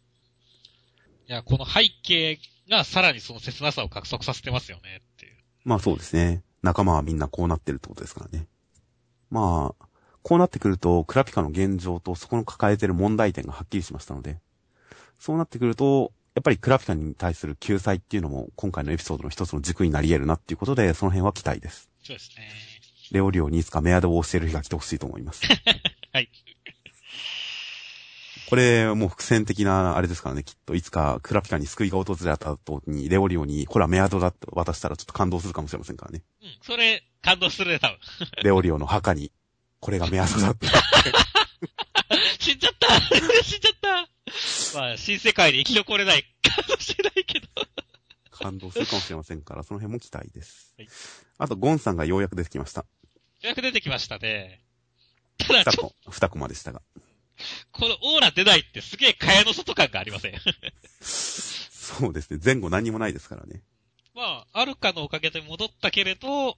[1.27, 2.39] いや、この背景
[2.71, 5.03] がさらにその切なさを加速させてますよね。
[5.65, 6.43] まあそうですね。
[6.63, 8.47] 仲間はみんなこうなってるってことですからね。
[9.31, 9.87] まあ、
[10.23, 14.39] こうなってくると、クラピカの現状とそこの抱えてる問題点がはっきりしましたので、
[15.19, 21.91] そうなってくると、やっぱりクラピカに対する救済っていうのも今回のエピソードの一つの軸になり得るなっていうことで、その辺は期待です。
[22.03, 22.49] そうですね。
[23.11, 25.43] レオリオにいつかメアドを教える日が来てほしいと思います。
[26.13, 26.29] はい。
[28.49, 36.23] これ、もう伏線的な、あれですからね、きっと、いつか、クラピカに救いが訪れた後に、レオリオに、ほら、メアドだって渡したらちょっと感動するかもしれませんからね。
[36.43, 37.99] うん、それ、感動するね、多分。
[38.43, 39.33] レオリオの墓に、
[39.81, 40.67] これがメアドだって。
[42.41, 42.89] 死んじゃった
[43.45, 44.09] 死んじゃっ
[44.73, 47.47] たまあ、新世界に生き残れないかもしれないけど。
[48.31, 50.75] 感動するかもしれませんから、その辺も期待です。
[50.79, 50.89] はい
[51.41, 52.81] あと、ゴンさんがようやく出てきました。
[52.81, 52.87] よ
[53.45, 54.61] うやく出てきましたね。
[55.37, 56.83] ただ、二ちょっと、コ、二コマでしたが。
[57.73, 60.35] このオーラ出ないってすげえ蚊帳の外感がありません？
[61.01, 62.41] そうですね。
[62.45, 63.63] 前後何にもないですからね。
[64.15, 66.57] まあ、アルカのおかげで戻ったけれど、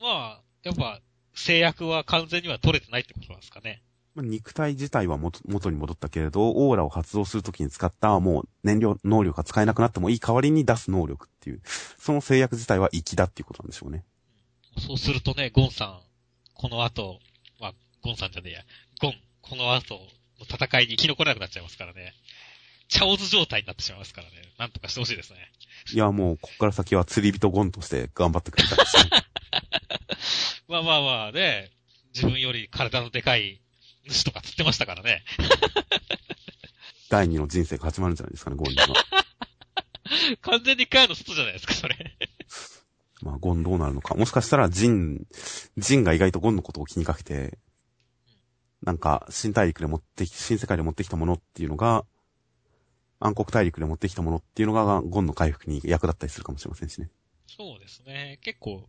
[0.00, 1.00] まあ、やっぱ、
[1.34, 3.82] 制約は完全には取れてないってことなんですかね。
[4.14, 11.60] まあ肉体自体は元元に戻ったけれど、オーラを発動するときに使った、もう燃料、能力が使えなくなってもいい代わりに出す能力っていう、
[11.98, 14.04] その制約自体は粋だっていうことなんでしょうね。
[14.78, 16.00] そうするとね、ゴンさん、
[16.54, 17.20] この後、
[17.60, 18.60] まあ、ゴンさんじゃねえや、
[19.02, 19.14] ゴン、
[19.48, 19.94] この後
[20.40, 22.14] の戦いに生き残れなくなっちゃいますからね。
[22.88, 24.34] チャオズ状態になってしまいますからね。
[24.58, 25.38] なんとかしてほしいですね。
[25.92, 29.10] いや、もう、こっから先は釣り人ゴンとして頑張ってくれたらしい。
[30.68, 31.70] まあまあまあね、
[32.14, 33.60] 自分より体のでかい
[34.08, 35.24] 主とか釣ってましたからね。
[37.08, 38.86] 第二の人生が始まるんじゃないですかね、ゴンには。
[40.42, 42.16] 完全に蚊帳の外じゃないですか、それ。
[43.22, 44.14] まあ、ゴンどうなるのか。
[44.14, 45.26] もしかしたら、ジン、
[45.76, 47.58] ジンが意外とゴンのことを気にかけて、
[48.82, 52.04] なんか、新大陸で持ってき、新世界で持ってきたものっていうのが、
[53.18, 57.10] 暗黒大陸で持ってきたものっていうのが、ゴンの回復に役立ったりするかもしれませんしね。
[57.46, 58.38] そうですね。
[58.42, 58.88] 結構、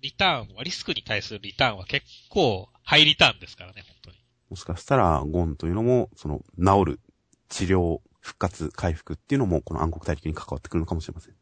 [0.00, 4.16] リターンは、リスクに対するリターンは結構、ハイリターンですからね、本当に。
[4.50, 7.00] もしかしたら、ゴンというのも、その、治る、
[7.48, 11.34] 治療、復活、回復っていうのも、この暗黒大陸に関わってくるのかもしれません。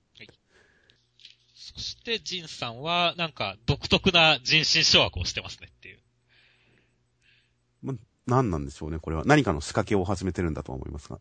[1.54, 5.70] そして、ジンさんは、なんか、独特な人心掌握をしてますね
[7.82, 7.98] っていう。
[8.26, 9.24] 何なんでしょうね、これは。
[9.24, 11.18] 何かの仕掛けを始めてるんだとは思いますが。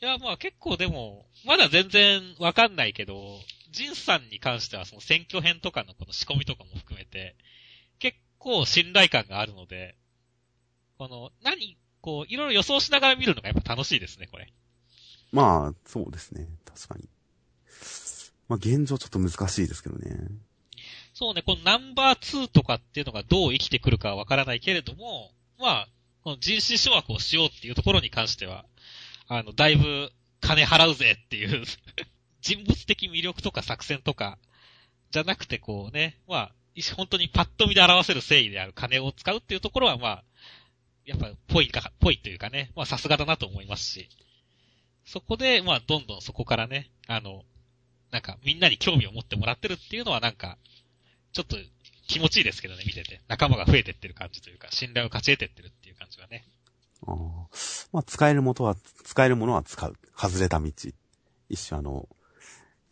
[0.00, 3.40] いや、まあ結構でも、まだ全然わかんないけど、
[3.72, 7.36] ジンさんに関してはその選挙編とかのこの仕込みとかも含めて、
[7.98, 9.96] 結構信頼感があるので、
[10.98, 14.52] この、何、こう、いろいろ予想しながら見るのがやっぱ楽しいですね、これ。
[15.32, 16.48] まあ、そうですね。
[16.64, 17.08] 確かに。
[18.48, 20.28] まあ、現状ちょっと難しいですけどね。
[21.22, 25.88] そうね、このナンバー2とかっていうのがどう生きてくるかはわからないけれども、まあ、
[26.24, 28.64] この人種諸悪をしようっていうところに関しては、
[29.28, 31.64] あの、だいぶ金払うぜっていう
[32.42, 34.36] 人物的魅力とか作戦とか、
[35.12, 36.52] じゃなくてこうね、まあ、
[36.96, 40.24] 本当にパッと見で表せる誠意である金を使うっていうところはまあ、
[41.04, 44.08] やっぱ、ぽいか、ぽいというかね、まあさすがだなと思いますし、
[45.04, 47.44] そこで、まあどんどんそこからね、あの、
[48.10, 50.58] なんかみんなに興味を持ってもらってるっていうのはなんか、
[51.32, 51.56] ちょっと
[52.06, 53.20] 気持ちいいですけどね、見てて。
[53.28, 56.44] 仲間が増えてってる感じというか、信頼を勝ち得てってるっていう感じはね。
[57.06, 57.14] あ
[57.92, 59.96] まあ、使える元は、使えるものは使う。
[60.16, 60.70] 外れた道。
[61.48, 62.08] 一種あの、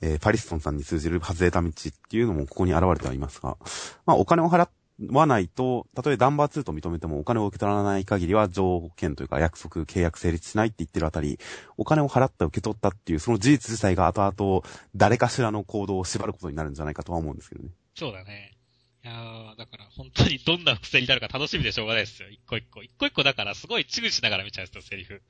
[0.01, 1.73] えー、パリストンさんに通じる外れた道っ
[2.09, 3.59] ていうのもここに現れてはいますが、
[4.07, 4.69] まあ、お金を払
[5.09, 11.39] わないと、たとえダンバー2と認めてもお金を受け取らない限りは条件というか約束、契約成立しないって言ってるあたり、
[11.77, 14.63] お金を払った受け取ったっていうその事実自体が後々
[14.95, 17.71] 誰かしらの行動を縛ることになるんじゃないかとは思うんですけどね。
[18.01, 18.57] そうだね。
[19.05, 22.31] いやー、だから本当にどんな伏線になるか楽しみでしょうがないですよ。
[22.31, 22.83] 一個一個。
[22.83, 25.21] 一個一個だからすごいチグしながら見ちゃうんですよ、セリフ。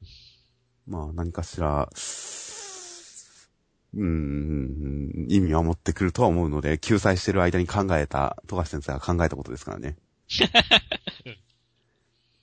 [0.86, 9.96] まあ何かしら、うーん、意味は持ってくるとは思うので、救済してる間に考えた、富樫先生が考えたことですからね。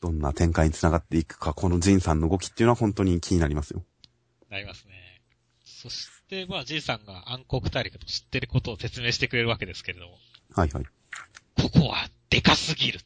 [0.01, 3.85] どんな展開につながっていくか、このジンさんの動きっていうのは本当に気になりますよ。
[4.49, 5.21] なりますね。
[5.63, 10.17] そして、まあ、ジンさんが暗黒大陸と知ってることを説明してくれるわけですけれども。
[10.53, 10.85] はいはい。
[11.61, 12.99] ここはでかすぎる。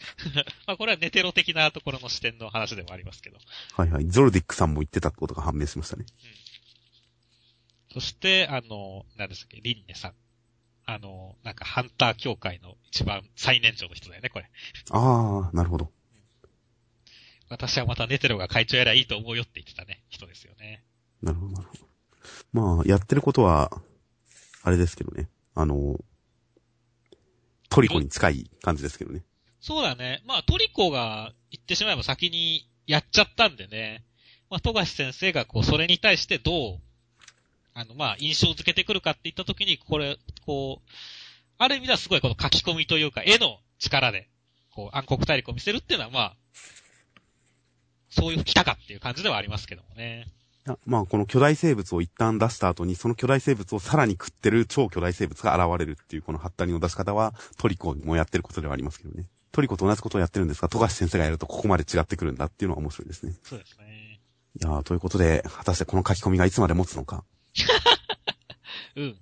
[0.66, 3.38] まあ、これはネテロ的なところの視点の話でもありますけど。
[3.76, 4.06] はいはい。
[4.08, 6.06] ゾルディックさんも言ってたことが判明しましたね。
[7.88, 7.94] うん。
[7.94, 10.14] そして、あの、何でしたっけ、リンネさん。
[10.86, 14.50] あの、なんかハンター協会の一番最年長の人だよね、これ。
[14.90, 15.92] ああ、なるほど。
[17.48, 20.84] 私はまたネテロが会長やらいいと思うよって言ってたね、人ですよね。
[21.22, 21.79] なるほど、なるほど。
[22.52, 23.70] まあ、やってることは、
[24.62, 25.28] あれですけどね。
[25.54, 25.98] あの、
[27.68, 29.22] トリコに近い感じですけどね。
[29.60, 30.22] そうだね。
[30.26, 34.04] まあ、トリコが言ってしまえば先にやっちゃったんでね。
[34.50, 36.78] まあ、富樫先生がこう、それに対してどう、
[37.72, 40.90] あの、まあ、印象づけてくるかって言った時に、これ、こう、
[41.58, 44.28] ある意味ではすごいこの書き込みというか、絵の力で、
[44.74, 46.36] こう、暗黒大陸を見せるっていうのは、まあ、
[48.08, 50.26] そういう来たかっていう感じではありますけどもね。
[50.86, 59.26] まあ、この巨大生物を一旦出した後に、その巨大生物をさらに食ってる超巨大生物が現れるっていうこのハッタリの出し方は、トリコもやってることではありますけどね。
[59.52, 63.34] トリコと同じことをやってるんですが、富樫先生がやるとここまで違ってくるんだっていうのは面白いですね。
[63.42, 64.20] そうですね。
[64.60, 67.24] いやー、ということで、果たしてこの書き込みがいつまで持つのか。
[68.96, 69.16] うん。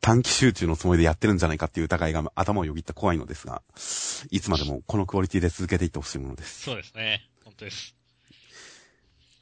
[0.00, 3.62] 短期集中のつもりでやってるんじゃないかっていう疑いが頭をよぎった怖いのですが、
[4.30, 6.62] いつまでもこのクオリティで続けていってほしいものです。
[6.62, 7.26] そうですね。
[7.42, 7.96] 本当です。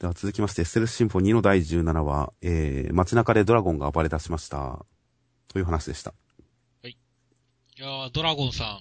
[0.02, 4.84] では続きまして、ステルスシンフォニーの第17話、えー、街中でドラゴンが暴れ出しました。
[5.46, 6.12] という話でした。
[6.82, 6.90] はい。
[6.90, 8.80] いやー、ドラゴンさ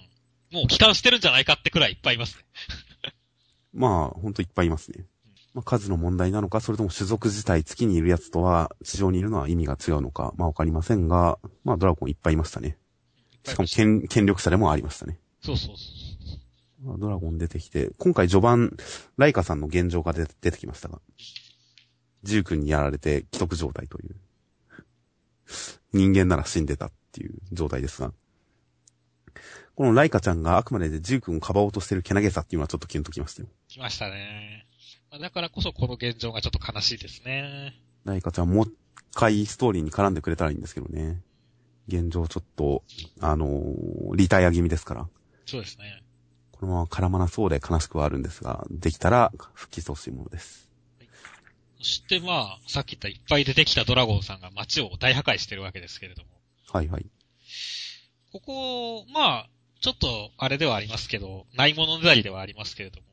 [0.52, 2.42] ん、もう帰還してるんじゃないかってくらいいっぱいいますね。
[3.72, 5.06] まあ、ほんといっぱいいますね。
[5.54, 12.76] まあ、数の問題なのか、それとも種族自体月にいるやつとは、地上にいるのは意味が違うのか、まあわかりませんが、まあドラゴンいっぱいいましたね。
[13.44, 15.20] しかも権権力者でもありましたね。
[15.40, 16.11] そうそうそう。
[16.98, 18.76] ドラゴン出てきて、今回序盤、
[19.16, 21.00] ライカさんの現状が出てきましたが、
[22.22, 24.16] ジュー君にやられて既得状態という。
[25.92, 28.12] 人間なら死んでたっていう状態ですが、
[29.74, 33.48] このライカちゃんがあくまででジュー君をかばおうとしてるけなげさっていうのはちょっとキュンときましたよ。
[33.68, 34.66] 来ましたね。
[35.20, 37.74] だからこそこの現状がちょっと悲しいですね。
[38.04, 38.72] ライカちゃんもう一
[39.14, 41.20] 回ストーリーに絡んでくれたらいいんですけどね。
[41.88, 42.82] 現状ちょっと、
[43.20, 45.08] あのー、リタイア気味ですから。
[45.46, 46.01] そうですね。
[46.62, 50.70] このまま絡まなそうで悲しくはあるんですが、できたら復帰してほしいものです。
[51.00, 51.08] はい、
[51.78, 56.28] そしてまあ、さっき言ったいっぱい出てきたドラゴンさんが街を大破壊してるわけですけれども。
[56.72, 57.06] はいはい。
[58.30, 59.48] ここ、まあ、
[59.80, 63.08] ちょっとあれではありますけど、ないものねだりではありますけれども。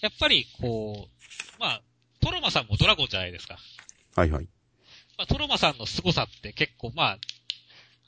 [0.00, 1.82] やっぱりこう、まあ、
[2.18, 3.56] トロマさんもドラゴンじゃないですか。
[4.16, 4.48] はいはい。
[5.16, 7.18] まあ、トロマさんの凄さって結構ま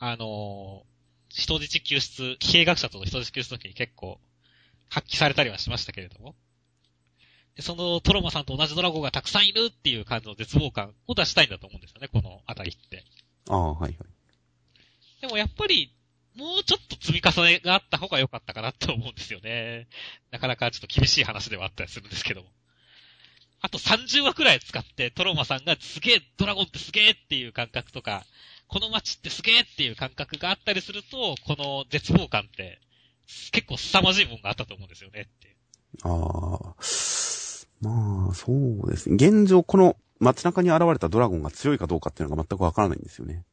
[0.01, 4.19] あ、あのー、人質救出、経営学者との人質救出の時に結構
[4.91, 6.35] 発揮されたりはしましたけれども。
[7.57, 13.05] でそのトロマさんと同じドラゴンがたくさんいるっていう感じの絶望感を出したいんだと思うんですよね、このあたりって。
[13.49, 13.95] ああ、はいはい。
[15.21, 15.93] でもやっぱり、
[16.37, 19.89] もうちょっと積み重ねがあった方が良かったかなって思うんですよね。
[20.31, 22.49] なかなかちょっと厳しい話ではあったりするんですけども。
[23.63, 28.25] あと30話くらい使ってトロマさんがすげえ、ドラゴンってすげえっていう感覚とか、
[28.69, 32.81] この街ってすげえっていう感覚があったりすると、この絶望感って
[33.53, 35.57] 結構凄まじいもんがあったと思うんですよねって。
[36.03, 36.75] ああ。
[37.81, 39.15] まあ、そうですね。
[39.15, 43.45] 現状、この街中に現れたドラゴンが強いかどうかっていうのが全くわからないんですよね。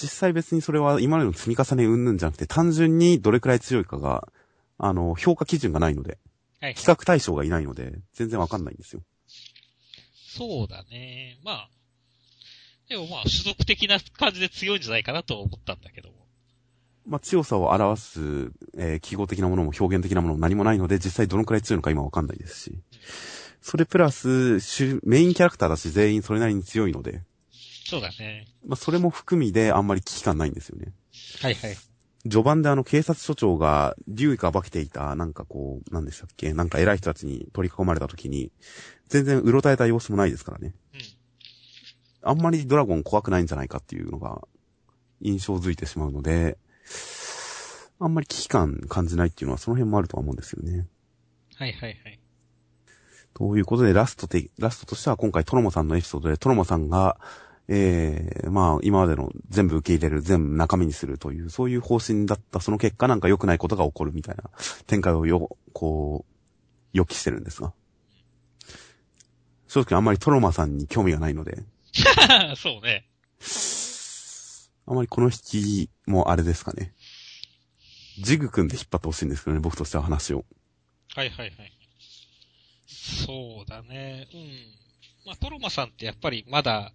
[0.00, 4.28] 実際別にそれは今までの積み重ねうんぬんじゃなくて、単純にどれくらい強いかが、
[4.78, 6.18] あの、評価基準がないので、
[6.60, 6.74] はい。
[6.74, 9.02] 比較対象がいないので、全然わかんないんですよ。
[10.38, 11.38] そうだね。
[11.42, 11.70] まあ。
[12.88, 16.27] でもまあ、種族的な感じで強いんじゃないかなと思ったんだけども。
[17.08, 18.20] まあ、強さを表す、
[18.76, 22.78] えー記号的なものも表現的なものも何もないので、実際どのくらい強いのか今わかんないですし。
[23.60, 28.46] それプラス、主メインキャラクターだし全員それなりに強いので、そうだね。
[28.66, 30.92] まあ、それも含みであんまり危機感ないんですよね。
[31.40, 31.76] はいはい。
[32.24, 36.52] 序盤であの警察署長が竜が化けていた、なんかこう、なんでしたっけ？
[36.52, 38.52] なんか偉い人たちに取り囲まれた時に、
[39.08, 40.74] 全然うろたえた様子もないですからね。
[40.92, 41.00] うん。
[42.22, 44.42] あんまりドラゴン怖くないんじゃないかっていうのが
[45.22, 46.58] 印象づいてしまうので、
[48.00, 50.86] あんまり危機感感じないっていうのはその辺もあるとは思うんですよね。
[51.56, 52.20] はいはいはい。
[53.34, 57.18] ということで、ラストで、ラストとしては今回トロモさんのエピソードでトロモさんが、
[57.68, 64.44] ええまあ、今までの全部受け入れる、全部中身にするという、そういう方針だった、その結果なんか良くないことが起こるみたいな
[64.86, 66.32] 展開をよ、こう、
[66.92, 67.72] 予期してるんですが。
[69.66, 71.62] 正直あんまりトロマさんに興味がないので、
[72.56, 73.07] そうね。
[74.90, 76.94] あまりこの引きもあれですかね。
[78.20, 80.46] ジグ君で引っ張ってほしいんですけどね、僕としては話を。
[81.14, 81.72] はいはいはい。
[82.86, 84.26] そうだね。
[84.32, 84.40] うん。
[85.26, 86.94] まあ、トロマさんってやっぱりまだ、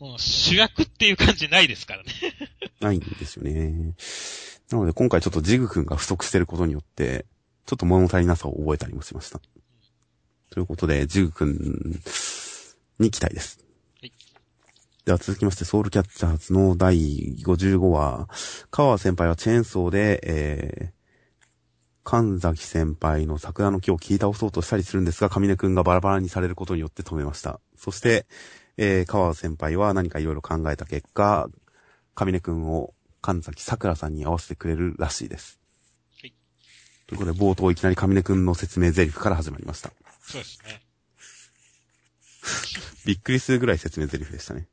[0.00, 2.12] うん、主役っていう感じないですからね。
[2.78, 3.94] ないんですよね。
[4.70, 7.24] なので今回ちょっとジグ君が不足してることによって、
[7.64, 9.40] ちょっと物足りなさを覚えたりもしました。
[10.50, 12.02] ということで、ジグ君
[12.98, 13.67] に期待です。
[15.08, 16.98] はいでは続きまして、ソウルキャッチャーズの第
[17.42, 18.28] 55話、
[18.70, 21.46] 川先輩はチェーンソーで、えー、
[22.04, 27.58] 神崎先輩の桜の木を切り倒そうとしたりするんですが、上根くんがバラバラにされることによって止めました。
[27.74, 28.26] そして、
[28.76, 31.48] えー、川先輩は何かいろいろ考えた結果、
[32.14, 32.92] 上根くんを
[33.22, 35.58] 神崎桜さんに合わせてくれるらしいです。
[36.20, 36.34] はい
[37.06, 39.90] ということで、冒頭いきなり上根くんの説明台詞から始まりました。
[40.20, 40.82] そうですね。
[43.06, 44.68] びっくりするぐらい説明台詞でしたね。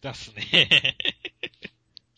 [0.00, 0.96] 出すね。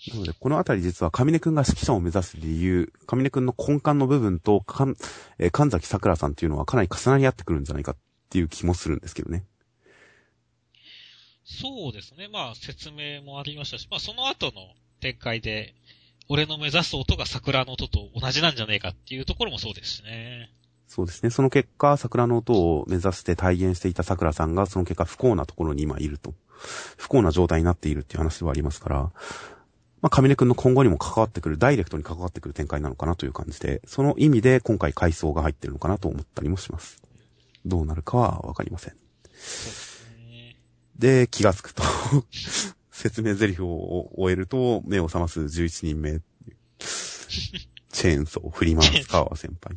[0.08, 4.96] なので、このあたり実は上根くんが指揮者を目指す理由、上根くんの根幹の部分と、かん、
[5.38, 7.96] えー神崎桜さんっていうのはかなり重なり合ってくるんじゃないかっ
[8.30, 9.44] ていう気もするんですけどね。
[11.44, 12.28] そうですね。
[12.28, 14.52] まあ、説明もありましたし、まあ、その後の
[15.00, 15.74] 展開で、
[16.28, 20.50] 俺の目指す音が桜の音と同じなんじゃねえかっていうところもそうですしね。
[20.90, 21.30] そうですね。
[21.30, 26.34] その結果、桜の音を目指して体現していた桜さんが、その結果不幸なところに今いると。
[26.96, 28.96] 不幸な状態になっているっていう話ではありますから、
[30.02, 37.00] まあ、上根くんの今後にも関わってくる、ダイレクトに関わってくる展開なのかなという感じで、その意味で今回回想が入ってるのかなと思ったりもします。
[37.64, 38.94] どうなるかはわかりません。
[40.98, 41.84] で、気がつくと、
[42.90, 46.20] 説明台詞を終えると、目を覚ます11人目。
[47.92, 49.76] チェーンソーを振り回す川先輩。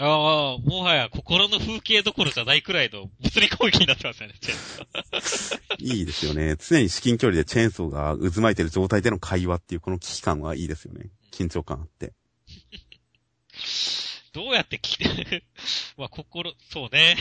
[0.00, 6.56] ああ、もはや心の風景どころじゃないくらいの物理攻撃になってますよね、チェーンソーいいですよね。
[6.56, 11.10] 常に至近距離でチェーンソーが渦巻いてる状態での会話っていうこの危機感はいいですよね。
[11.32, 12.12] 緊張感あって。
[14.32, 15.42] どうやって聞いて、
[15.96, 17.16] まあ、心、そうね。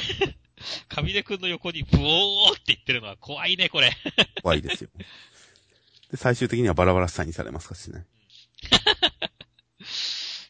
[0.90, 3.92] 上出くんの横にブオーって言ってるのは怖いね、これ。
[4.44, 4.90] 怖いですよ。
[6.12, 8.06] で、最終的にはバラバラ下にされますしね。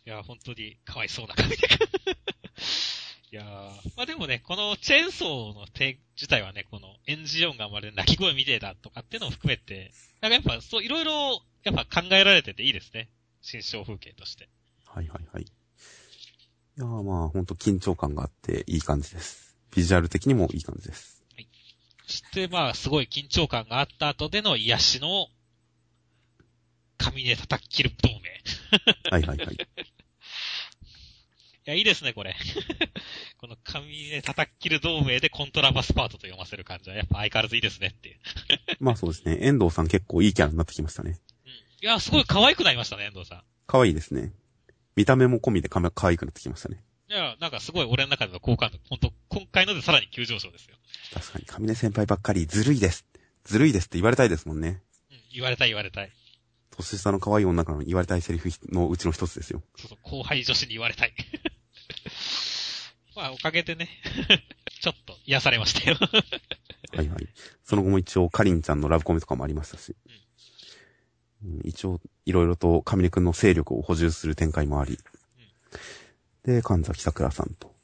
[0.08, 1.74] いや、本当にかわいそうな上出くん。
[3.30, 9.91] いやーまあでもね、このチェーンソーの点自体はね、このエンジン音がまるで鳴き声みてえだとかっていうのを含めて、
[10.22, 13.10] なんかやっぱそう、いろいろ、やっぱ考えられてていいですね。
[13.41, 14.48] 新象風景として。
[14.86, 15.43] はいはいはい。
[15.43, 15.48] い
[16.78, 19.58] やーまあほんと緊張感があっていい感じです。
[19.76, 21.22] ビジュアル的にもいい感じです。
[22.06, 25.28] そしてまあ、すごい緊張感があった後での癒しの、
[27.12, 28.16] 紙で叩き切る同盟。
[28.16, 29.58] いはいはいはい。
[31.68, 32.36] や、いいですね、これ。
[33.38, 38.20] この紙で叩き切る同盟でコントラバスパートと読ませる感じは、やっぱ相変わらずいいですねっていう。
[38.80, 39.38] まあそうですね。
[39.41, 41.20] 遠藤さん結構いいキャラになってきましたね。
[41.45, 41.51] うん。
[41.51, 43.43] いや、すごい可愛くなりましたね、遠藤さん。
[43.68, 44.32] 可愛いですね。
[44.95, 46.82] 見た目も込みで可愛くなってきましたね。
[47.10, 50.76] いや、なんかすごい俺の中での好感度、本当今回のでさらに急上昇ですよ。
[51.14, 53.05] 確かに、上根先輩ばっかりずるいです。
[53.43, 54.82] ずるいですって言われたいですもんね。
[55.12, 56.12] うん、言われたい言われたい。
[56.78, 59.61] 年下の可愛い女からの言われたいセリフのうちの一つですよ。
[59.75, 61.13] そうそう、後輩女子に言われたい。
[63.15, 63.89] まあ、おかげでね、
[64.80, 65.97] ちょっと癒されましたよ。
[66.93, 67.28] はいはい。
[67.63, 69.95] その後も一応、かりんちゃんのラブコメとかもありましたし。
[71.43, 74.99] うん、一応、いろいろと神根くんの勢力を補充する展開もあり。
[76.43, 77.75] で、神崎桜さんと。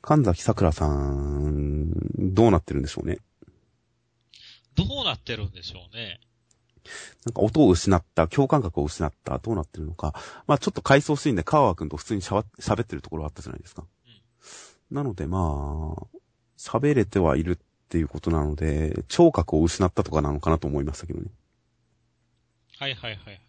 [0.00, 3.18] 神崎桜さん、どうなってるんでしょうね。
[4.74, 6.20] どうなってるんでしょうね。
[7.24, 10.14] なんか音を失った、共感覚を失った、どうなってるのか。
[10.46, 13.84] まあちょっと回想シーンで川和くんと普通にしゃわ喋ってるところがあったじゃないですか。
[14.90, 16.06] なのでまあ、
[16.58, 17.58] 喋れてはいるっ
[17.88, 21.26] ていうことなので、聴覚を失ったとかなのかなと思いましたけどね。
[22.78, 23.40] はいはいはいはい。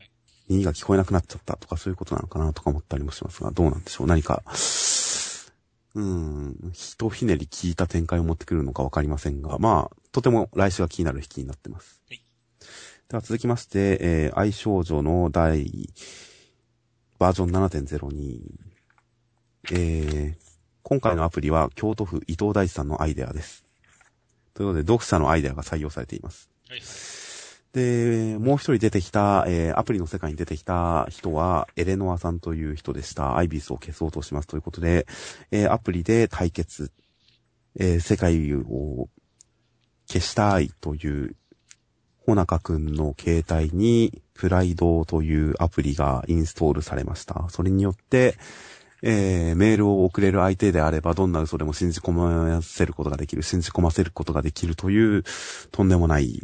[0.48, 4.08] 耳が聞こえなくなっちゃったとかそういうことなのかなとか思ったりもしますが、どうなんでしょう。
[4.08, 12.02] 何か、うーん、ひとひねり聞いた展開を持ってくるのかわかりませんが、まあ、とても来週が気になる引きになってます。
[12.10, 12.25] はい
[13.08, 15.92] では続きまして、えー、愛少女の第、
[17.20, 18.42] バージョン7.02。
[19.74, 20.36] えー、
[20.82, 23.64] 今回のアプリは京都府伊藤大地さんのアイデアです。
[24.56, 26.50] ということで、読者のアイデアが採用されています。
[26.68, 26.82] はい。
[27.74, 33.38] で、もう一人出てきた、えー、アプリの世界に出てきた人は、エレノアさんという人でした。
[33.38, 35.06] アイビスを消そうとしますということで、
[35.52, 36.92] えー、アプリで対決、
[37.78, 39.10] えー、世界を
[40.08, 41.36] 消したいという、
[42.26, 47.48] ほなかくんの携帯に、プライドというアプリがインストールされました。
[47.50, 48.38] それによって、
[49.02, 55.24] えー、メールを送れる相手であれば、どんな嘘でも信じ込ませることができる、信じ込ませることができるという、
[55.72, 56.42] とんでもない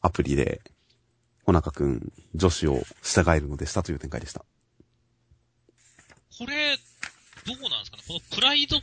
[0.00, 0.60] アプリで、
[1.44, 4.40] ほなかくん、女子を従えるのでしたという展開でした。
[6.38, 6.76] これ、
[7.46, 8.02] どうなんですかね？
[8.08, 8.82] このプライドの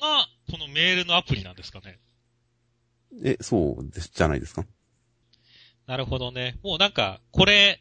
[0.00, 1.98] が、このメールのアプリなんですかね？
[3.22, 4.64] え、そうです、じゃないですか？
[5.90, 6.56] なるほどね。
[6.62, 7.80] もうなんか、これ、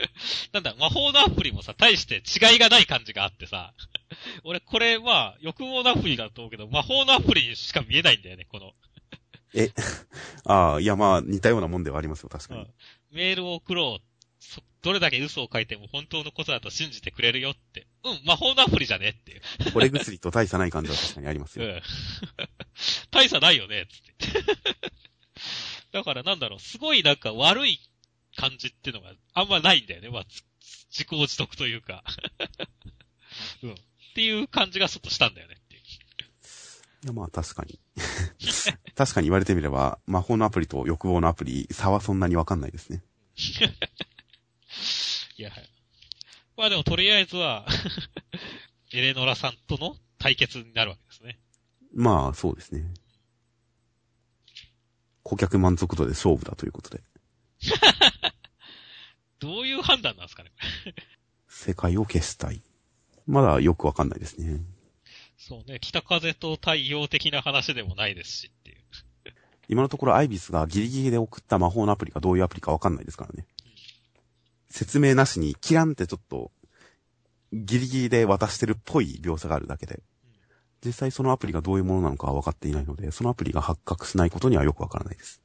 [0.52, 3.74] なんだ、魔法のアプリもさ、大して違いがない感じがあってさ、
[4.44, 8.72] 俺これは、欲望のアプリだと思うけど、魔法のアプリにしか見えないんだよね、この。
[9.52, 9.68] え、
[10.44, 12.60] ああ、いやまあ、似たようなもんではありますよ、確かに。
[12.62, 12.68] うん
[13.12, 14.04] メールを送ろう。
[14.38, 17.88] そどれだけ嘘を書いても本当のことだと信じてくれるよって。
[18.04, 19.42] うん、魔法のアプリじゃねっていう。
[19.74, 21.66] 惚れ薬と大差ない感じは確かにありますよ。
[21.66, 21.82] うん。
[23.10, 24.42] 大差ないよね、つって。
[25.92, 27.80] だからなんだろう、すごいなんか悪い
[28.36, 30.10] 感じっていうのがあんまないんだよね。
[30.10, 30.44] まあ、つ
[30.90, 32.04] 自業自得というか。
[33.62, 33.72] うん。
[33.72, 33.76] っ
[34.14, 35.82] ていう感じがちょっとしたんだよねっていう。
[37.04, 37.78] いやまあ確かに。
[38.94, 43.02] 確かに言われてみれば、魔法のアプリと欲望のアプリ、差はそんなにわかんないですね。
[45.36, 45.70] いや、はい。
[46.56, 47.66] まあでもとりあえずは、
[48.92, 51.38] エレノラさんとの対決になるわけですね。
[51.94, 52.92] まあ、そうですね。
[55.22, 57.02] 顧客満足度で勝負だということで、
[59.38, 60.52] どういう判断なんですかね。
[61.48, 62.62] 世界を消したい。
[63.26, 64.60] まだよくわかんないですね。
[65.36, 68.78] そうね、北風と太陽的な話でもないですしっていう。
[69.68, 73.46] 今のところアイビスがギリギリで送った魔法のアプリがどういうアプリかわかんないですからね。
[74.68, 76.52] 説明なしに、キランってちょっと、
[77.52, 80.02] ギリギリで渡してるっぽい描写があるだけで、
[80.84, 85.42] 実際そのアプリがどういうものなのかは分かっていないので、そのアプリが発覚しないことにはよくわからないです。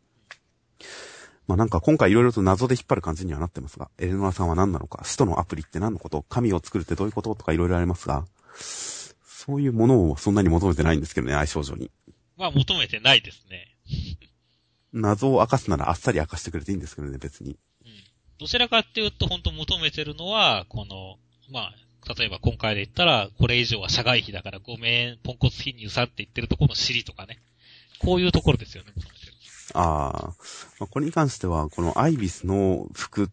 [1.47, 8.25] まあなんか今回いろいろと謎で引っ張る感じにはなってますが、エレノアさんは何なのか、使徒のアプリって何のこと、神を作るってどういうこととかいろいろありますが、
[8.55, 11.91] そういうものをそんなに求めてないんですけどね、愛少女に。
[12.37, 13.75] まあ求めてないですね。
[14.91, 17.51] 謎を明かすならあっさり明かしてくれていいんですけどね、別に。
[17.51, 17.57] うん。
[18.39, 21.17] どちらかっていうと本当求めてるのは、この、
[21.51, 21.75] まあ、
[22.17, 27.39] 例えば今回で言ったら、これ以上は社外費だからごめん、ポンコツ貧乳さんって言ってるところの尻とかね。
[27.99, 28.91] こういうところですよね。
[29.73, 30.35] ああ、
[30.79, 33.31] まあ、これに関しては、このアイビスの服、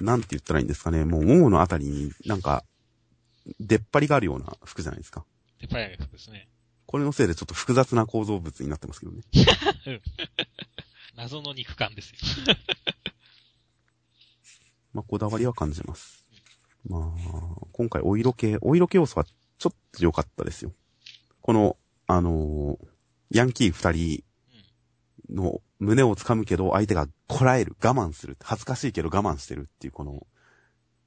[0.00, 2.64] なんて言ったらいいんですかね、もう、もものあたりになんか、
[3.58, 5.24] 出っ張りがあるような服じゃないですか。
[5.60, 6.48] で、パイア服ですね。
[6.86, 9.22] これのせいでちょっと複雑な構造物になってますけどね。
[11.16, 12.16] 謎の肉感ですよ。
[14.92, 16.19] まあ、こだわりは感じます。
[16.88, 20.72] まあ、今回お色気、お色気要素はちょっと良かったですよ。
[21.40, 21.76] この、
[22.06, 22.90] あのー
[23.32, 24.24] ヤンキー二人
[25.32, 30.26] の胸を掴むけど相手がこらえる、我慢する、恥ずかしいけど我慢してるっていうこの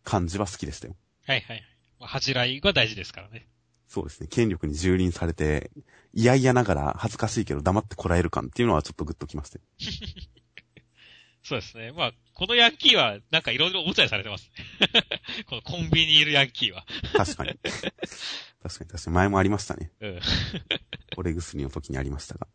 [0.06, 0.96] 感じは好きでしたよ。
[1.26, 1.64] はいはい
[2.00, 3.48] 恥じらいが大事ですからね。
[3.88, 4.28] そうですね。
[4.28, 5.72] 権力に蹂躙されて、
[6.14, 9.62] 嫌々ながら恥ずかしいけど黙ってこらえる感っていうのはちょっとグッときましたよ。
[11.44, 11.92] そうですね。
[11.92, 14.88] まあ、このヤンキーは、なんかいろいろおもちゃにされてますね。
[15.46, 16.86] このコンビニにいるヤンキーは。
[17.14, 17.60] 確かに。
[17.64, 19.92] 確かに確かに前もありましたね。
[20.00, 20.20] うん。
[21.18, 22.48] 惚れ薬の時にありましたが。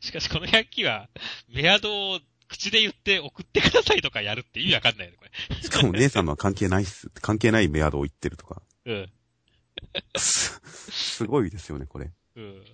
[0.00, 1.08] しかしこのヤンキーは、
[1.48, 5.62] メアドを口で言って送ってくださいとかやるって意味わかんないよね、これ。
[5.62, 7.10] しかも姉さんのは関係ないっす。
[7.20, 8.62] 関係ないメアドを言ってるとか。
[8.86, 9.12] うん。
[10.16, 10.60] す、
[10.90, 12.10] すごいですよね、これ。
[12.36, 12.64] うん。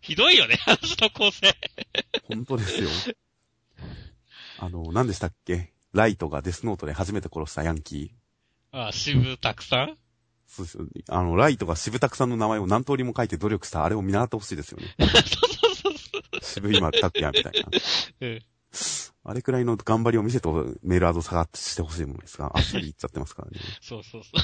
[0.00, 1.54] ひどいよね、話の構成。
[2.28, 2.88] 本当ですよ。
[4.58, 5.72] あの、何でしたっけ？
[5.92, 8.78] ライトがデスノートで初めて殺したヤンキー。
[8.78, 9.96] ああ、渋たくさん？
[10.46, 10.90] そうですよね。
[11.08, 14.86] あの、ライトが渋たくさんの名前を何通りも書いて努力したあれを見習ってほしいですよね。
[14.98, 16.40] そうそうそう。
[16.42, 17.68] 渋い今拓也みたいな。
[18.20, 18.42] うん。
[19.26, 20.48] あれくらいの頑張りを見せて
[20.82, 23.58] メールアド探してほしいものですが、 あっさり言っちゃってますからね。
[23.80, 24.36] そうそうそう。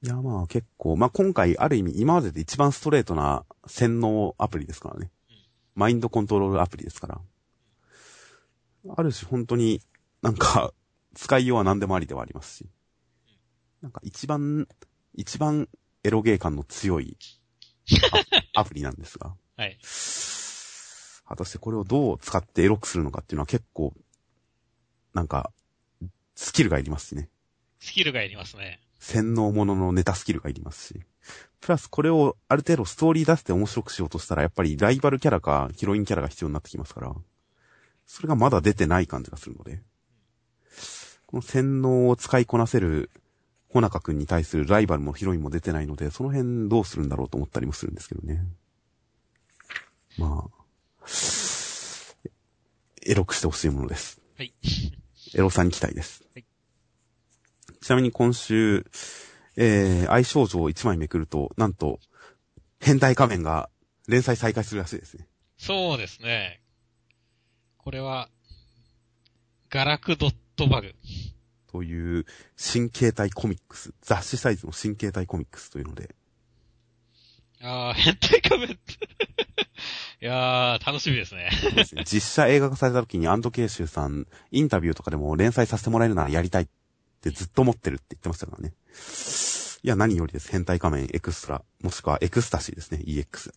[0.00, 5.10] いや、まあ結構、まあ今回ある意味今までで一番ストレートな洗脳アプリですからね。
[5.78, 7.20] マインドコントロールアプリですから。
[8.96, 9.80] ある種本当に
[10.22, 10.74] なんか
[11.14, 12.66] 使いようは何でもありではありますし。
[13.80, 14.66] なんか一番、
[15.14, 15.68] 一番
[16.02, 17.16] エロゲー感の強い
[18.54, 19.36] ア アプリなんですが。
[19.56, 19.78] はい。
[21.28, 23.94] 果たしてこれをどう使ってエロくするのかっていうのは結構、
[25.14, 25.52] なんか、
[26.34, 27.30] スキルがいりますしね。
[27.78, 28.80] スキルがいりますね。
[28.98, 31.00] 洗脳もののネタスキルがいりますし。
[31.60, 37.14] プラスこれをある程度ストーリー出して面白くしようとしたら、やっぱりライバルキャラかヒロインキャラが必要になってきますから、
[38.06, 39.82] それがまだ出てない感じがするので、
[41.26, 43.10] この洗脳を使いこなせる、
[43.68, 48.42] ほなかくんに対するライバルもヒロインも出てないので、その辺どうするんだろうと思ったりもするんですけどね。
[50.16, 50.64] まあ、
[53.02, 54.20] エロくしてほしいものです。
[54.36, 54.54] はい。
[55.34, 56.24] エロさに期待です。
[56.34, 56.44] はい
[57.80, 58.84] ちなみに今週、
[59.60, 61.98] えー、愛少女を1枚めくると、なんと、
[62.80, 63.68] 変態仮面が
[64.06, 65.26] 連載再開するらしいですね。
[65.56, 66.60] そうですね。
[67.76, 68.28] これは、
[69.68, 70.94] ガラクドットバグ。
[71.72, 72.24] という、
[72.56, 76.14] 新形態コミックス、雑誌サイズの新形態コミックスというので、
[77.60, 78.70] ああ、変態仮面。
[80.20, 81.50] いやー、楽しみですね。
[81.60, 86.68] そうですね実写映画化された時にアンドケイシューさん、インタビューとかでも連載させてもらえるならやりたいっ
[87.20, 88.74] てずっと思ってるって言ってましたからね。
[89.82, 90.50] いや、何よりです。
[90.50, 93.00] 変態仮面エクストラ、もしくはエクスタシーですね。
[93.06, 93.52] EX。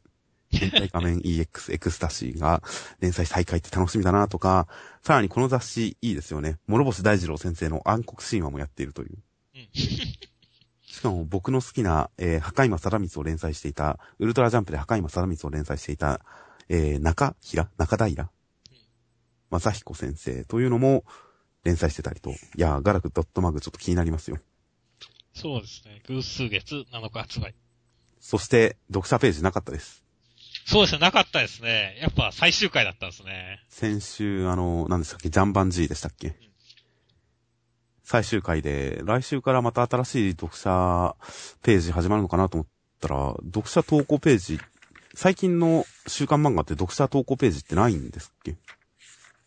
[0.51, 2.61] 変態仮面 EX エクスタシーが
[2.99, 4.67] 連載再開って楽しみだなとか、
[5.01, 6.59] さらにこの雑誌いいですよね。
[6.67, 9.17] 諸星大二郎先生の暗黒神話もやっているという。
[9.55, 9.67] うん。
[9.73, 16.21] しかも僕の好きな、えー、墓今貞光を連載していた、ウルトラジャンプで墓今貞光を連載していた、
[16.69, 18.29] えー、中平中平
[19.49, 21.03] 正彦先生というのも
[21.63, 24.37] 連載してたりと、いやー、ガラクドットマグちょっと気になりますよ。
[25.33, 26.01] そうですね。
[26.07, 27.55] 偶数月7日発売。
[28.19, 30.03] そして、読者ページなかったです。
[30.65, 31.97] そうですね、なかったですね。
[32.01, 33.63] やっぱ最終回だったんですね。
[33.69, 36.35] 先週、あの、何でしたっけ、ジャンバンジーでしたっけ、
[38.03, 41.15] 最終回で、来週からまた新しい読者
[41.63, 42.67] ページ始まるのかなと思っ
[42.99, 44.59] たら、読者投稿ページ、
[45.15, 48.57] 最近の週刊漫画って読者投稿ページってないんですっけ？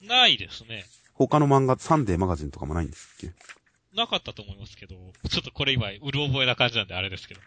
[0.06, 0.84] ないですね。
[1.12, 3.32] 他の漫画、サンデーマガジンとかもないんですっけ？
[3.94, 4.96] なかったと思いますけど、
[5.28, 7.40] ちょっとこれ今、うる覚えな感じなんであれですけど。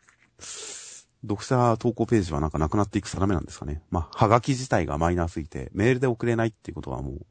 [1.23, 3.81] 読者投稿ページはなんかなくなっていく定めなんですかね。
[3.89, 7.25] まあ、はがき自体がマイナーすぎて、メールで送れないっていうことはもう、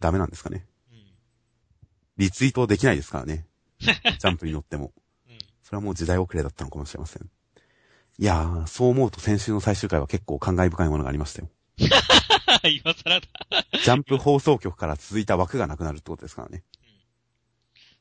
[0.00, 0.66] ダメなんですかね。
[0.92, 0.98] うん。
[2.18, 3.46] リツイートできないですからね。
[3.78, 4.92] ジャンプに乗っても。
[5.28, 5.38] うん。
[5.62, 7.30] それはもう時代遅れだったのかもしれません。
[8.20, 11.48] いやー、そう思うと先週の最終回は結構感慨深いものがありましたよ。
[11.78, 13.26] 今更だ。
[13.84, 16.64] ジャンプ放送局から続いた枠がなくなるってことですからね。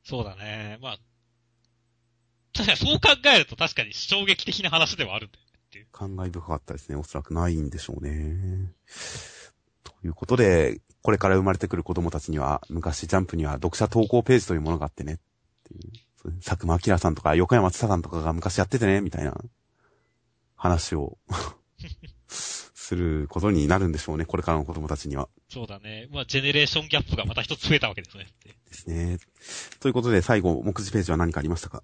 [0.08, 0.80] そうだね。
[0.82, 0.98] まあ、
[2.54, 5.88] 確かにそう考えると確かに衝撃的な話ではあるんだよねっていう。
[5.92, 6.96] 感慨深かったですね。
[6.96, 8.72] おそらくないんでしょうね。
[9.84, 15.18] ということで、これから生まれてくる子供たちには、昔ジャンプには読者投稿ページというものがあってね、っ
[15.66, 15.92] ていう。
[16.42, 19.36] 佐久間明さんとか横山つさんとかが昔やっててね、みたいな
[20.56, 21.18] 話を
[22.88, 24.26] することになるんでしょうね。
[24.26, 25.28] これからの子供たちには。
[25.50, 26.08] そうだね。
[26.10, 28.28] まあ、ジェネレーションギャップがまた一つ増えたわけですね。
[28.46, 29.18] ですね。
[29.82, 31.84] ということで、最後、目次ページは何かありましたか？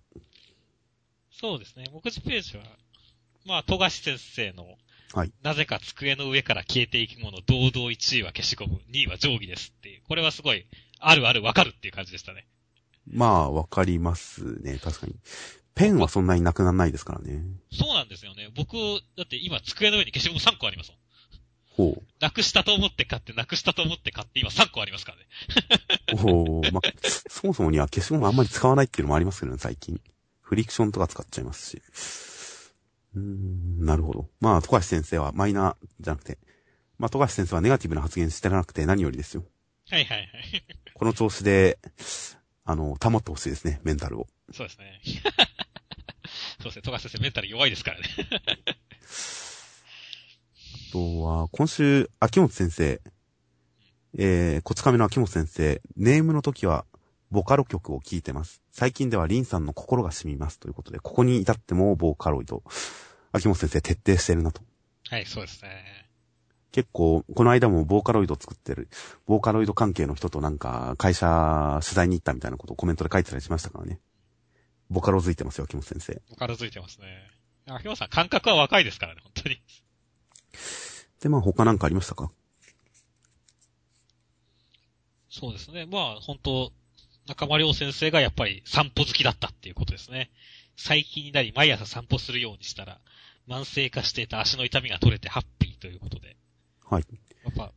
[1.30, 1.88] そうですね。
[1.92, 2.64] 目次ページは、
[3.46, 4.78] まあ、富樫先生の、
[5.14, 5.34] はい。
[5.44, 10.02] なぜか机の上から消えていくもの、堂々1位は消しゴム、2位は定規ですっていう。
[10.08, 10.66] これはすごい、
[11.00, 12.48] あるあるわかるっていう感じでしたね。
[13.06, 14.80] まあ、わかりますね。
[14.82, 15.16] 確かに。
[15.76, 17.44] ペンはそんなになくならないですからね。
[17.72, 18.50] そうなんですよね。
[18.56, 18.76] 僕、
[19.18, 21.00] だって今机の上に消しゴム3個ありますもん。
[21.76, 22.04] ほう。
[22.20, 26.24] なくしたと思って買って、なくしたと思って買って、今3個ありますからね。
[26.24, 30.00] おーまあ、そもそもには消しゴムあんまり使わないっていうのもありますけどね、最近。
[30.42, 31.82] フリクションとか使っちゃいますし。
[33.16, 34.30] うーん、なるほど。
[34.40, 36.38] まあ、富樫先生はマイナーじゃなくて、
[37.00, 39.44] まあ、富樫先生はネガティブな発言してなくて何よりですよ。
[39.90, 40.30] はいはいはい。
[40.94, 41.80] この調子で、
[42.66, 44.28] あの、保ってほしいですね、メンタルを。
[44.52, 45.02] そうですね。
[46.62, 46.82] そうですね。
[46.82, 48.06] 富樫先生メンタル弱いですからね。
[50.90, 53.02] あとは、今週、秋元先生
[54.16, 56.86] えー、こち亀の秋元先生、ネームの時は、
[57.32, 58.62] ボカロ曲を聴いてます。
[58.72, 60.60] 最近ではリンさんの心が染みます。
[60.60, 62.62] ということで、ここに至ってもボーカロイド。
[63.32, 64.62] 秋元先生徹底してるなと。
[65.10, 65.84] はい、そうですね。
[66.74, 68.90] 結構、この間もボーカロイド作ってる、
[69.28, 74.00] ボーカロイド関係の人となんか、会社取材に行ったみたいなことをコメントで書いてたりしましたからね。
[74.90, 76.20] ボカロづいてますよ、秋元先生。
[76.32, 77.08] ボカロついてますね。
[77.68, 79.62] 秋元さん、感覚は若いですからね、本当に。
[81.22, 82.32] で、まあ他なんかありましたか？
[85.30, 85.86] そうですね。
[85.86, 86.74] まあ、本当
[87.28, 90.32] 中間良先生がやっぱり散歩好きだったっていうことですね。
[90.76, 93.00] 最近になり毎朝散歩するようにしたら、
[93.48, 96.36] 慢性化していた足の痛みが取れてハッピーということで。
[96.90, 97.06] はい。
[97.44, 97.72] やっぱ、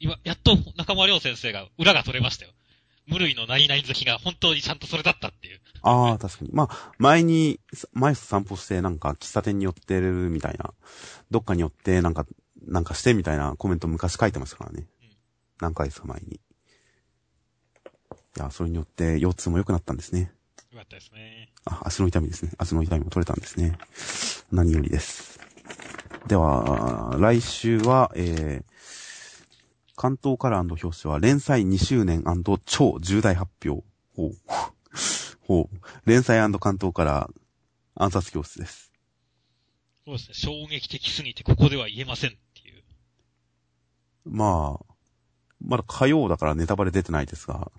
[0.00, 2.52] 今、やっと中間良先生が裏が取れましたよ。
[3.06, 5.60] 無類の何々好きが本当にちゃんとそれだったっていう。
[5.82, 6.50] ああ、確かに。
[6.52, 7.58] まあ、前に、
[7.92, 10.72] 毎朝散歩してなんか喫茶店に寄ってるみたいな、
[11.30, 12.26] どっかに寄ってなんか、
[12.66, 14.86] なんかしてみたいなコメント昔書いてましたからね。
[15.02, 15.08] うん
[15.60, 16.36] 何回ですか前に。
[16.36, 16.40] い
[18.38, 20.32] や、それによって腰痛も良くなったんですね。
[20.70, 21.50] よかったですね。
[21.64, 22.52] あ、足の痛みですね。
[22.58, 23.76] 足の痛みも取れたんですね。
[24.52, 25.40] 何よりです。
[26.28, 28.64] では、来週は、えー、
[29.96, 32.22] 関東カラー表紙は連載2周年
[32.66, 33.82] 超重大発表。
[34.14, 34.36] ほう。
[35.40, 35.76] ほう。
[36.04, 37.40] 連載関東カラー
[37.94, 38.92] 暗殺教室です。
[40.04, 40.34] そうですね。
[40.34, 42.82] 衝撃的すぎてここでは言えませんっていう。
[44.26, 44.94] まあ、
[45.64, 47.72] まだ火曜だからネタバレ出てないですが、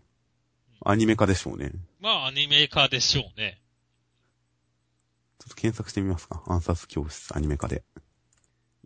[0.83, 1.71] アニメ化でしょうね。
[1.99, 3.61] まあ、アニメ化でしょうね。
[5.37, 6.41] ちょっと検索してみますか。
[6.47, 7.83] 暗殺教室アニメ化で。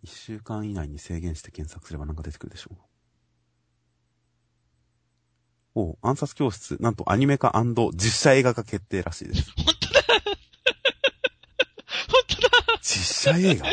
[0.04, 2.78] 一週間以内に制限して検索すればなんか出てくるでしょう。
[5.76, 7.52] お暗殺教室、なんとアニメ化
[7.94, 9.52] 実写映画化決定らしいです。
[9.58, 10.02] 本当だ。
[12.12, 12.50] 本当だ。
[12.82, 13.66] 実写映画？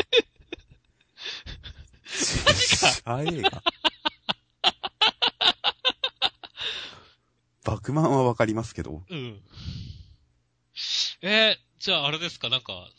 [2.05, 3.63] 実写映画。
[7.63, 9.43] バクマンはわかりますけど、うん。
[11.21, 12.89] えー、じゃああれですか、なんか、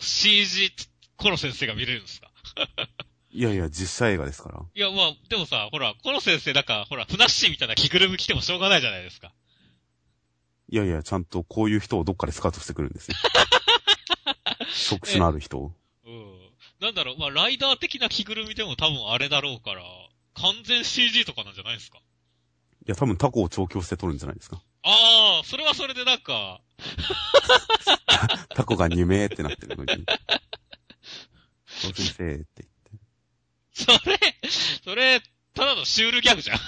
[0.00, 0.72] CG
[1.16, 2.30] コロ先生が見れるんですか？
[3.30, 4.62] いやいや、実写映画ですから。
[4.74, 9.32] いや、まあ、でもさ、ほら、コロ先生なんか、ほら、ふなっしーみたいな着ぐるみ着てもしょうがないじゃないですか。
[10.68, 13.16] いやいや、ちゃんとこういう人をどっかでスカウトしてくるんですよ。
[14.72, 15.72] 職種のある人を。
[16.06, 16.36] うん。
[16.80, 19.82] なんだろう、まあ、ライダー的な着ぐるみでも多分あれだろうから、
[20.34, 21.98] 完全 CG とかなんじゃないですか？
[21.98, 22.02] い
[22.90, 24.60] や、多分タコを調教して撮るんじゃないですか。
[24.82, 26.60] ああ、それはそれでなんか、
[28.54, 30.04] タコがにめーってなってるのに。
[31.76, 34.02] そう先生って言って。
[34.02, 34.18] それ、
[34.84, 35.22] それ、
[35.54, 36.58] ただのシュールギャグじゃん。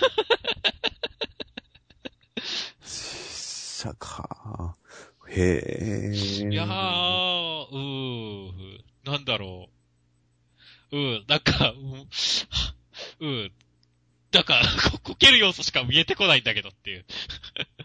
[2.83, 4.77] 実写か。
[5.29, 6.51] へー。
[6.51, 6.69] いやー、
[7.71, 9.69] うー、なんだろ
[10.93, 10.97] う。
[10.97, 11.75] うん、なんか、
[13.21, 13.53] うん、うん、
[14.33, 14.61] なんか、
[14.93, 17.05] ここける要素しか見えてこないんだけどっていう。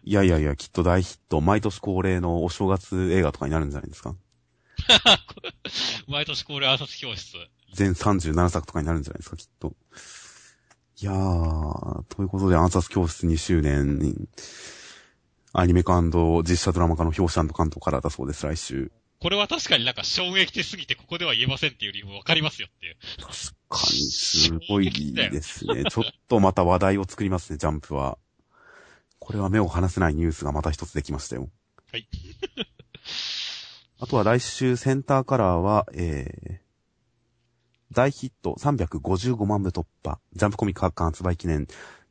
[0.04, 4.16] いやいやいや、きっと大ヒット、毎年恒例のお正月映画とかになるんじゃないですか。
[6.08, 7.36] 毎年恒例暗殺教室。
[7.74, 9.76] 全37作とかになるんじゃないですか、きっと。
[11.02, 14.16] いやー、ということで暗殺教室2周年に、
[15.52, 18.92] アニメ化実写ドラマ化の表紙関東からだそうです、来週。
[19.20, 22.98] これは確かになんか衝撃的すぎてここでは言えませんっていう理由もわかりますよっていう。
[23.18, 23.32] 確
[23.70, 25.86] かに、すごいですね。
[25.90, 28.18] ちょっとまた話題を作りますね、ジャンプは。
[29.20, 31.50] これは目を離せないニュースがまた一つできましたよ。
[31.92, 32.08] はい。
[34.04, 36.58] あとは来週センターカラーは、えー、
[37.94, 41.68] 大ヒット355万部突破、ジャンプコミック発刊発売記念、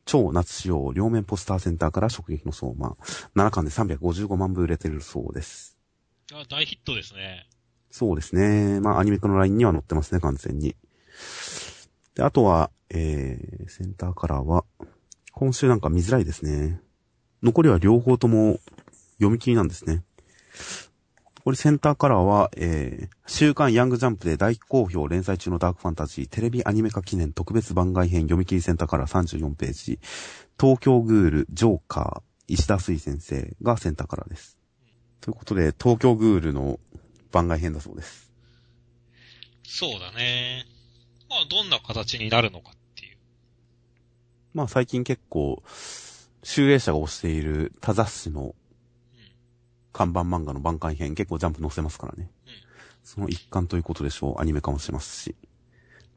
[0.07, 2.97] 超夏仕様両面ポスターセンターから直撃の相馬、
[3.37, 5.77] 7巻で355万部売れてるそうです。
[6.33, 7.47] あ大ヒットですね。
[7.91, 8.81] そうですね。
[8.81, 10.75] まあ、アニメ化のラインには載ってますね、完全に。
[12.15, 14.65] で、あとは、えー、センターカラーは、
[15.33, 16.81] 今週なんか見づらいですね。
[17.43, 18.61] 残りは両方とも
[19.17, 20.03] 読み切りなんですね。
[21.45, 29.99] これセンターカラーは、えー、週刊ヤングジャンプで大好評連載中のダークファンタジーテレビアニメ化記念特別番外編読み切りセンターカラー34ページ。
[30.61, 34.57] 東京グール、ジョーカー、石田水先生がセンターカラーです。
[35.21, 36.79] ということで、東京グールの
[37.33, 38.31] 番外編だそうです。
[39.65, 40.65] そうだね。
[41.29, 43.17] まあ、どんな形になるのかっていう。
[44.55, 45.61] まあ最近結構、
[46.45, 48.55] 集英社が推している他雑誌のうん。
[49.93, 52.31] 看板漫画の番外編結構ジャンプ載せますからね。
[52.47, 52.73] うん
[53.05, 54.41] その一環ということでしょう。
[54.41, 55.35] アニメ化もしますし。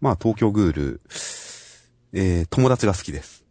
[0.01, 1.01] まあ東京グール、
[2.13, 3.45] えー、友達が好きです。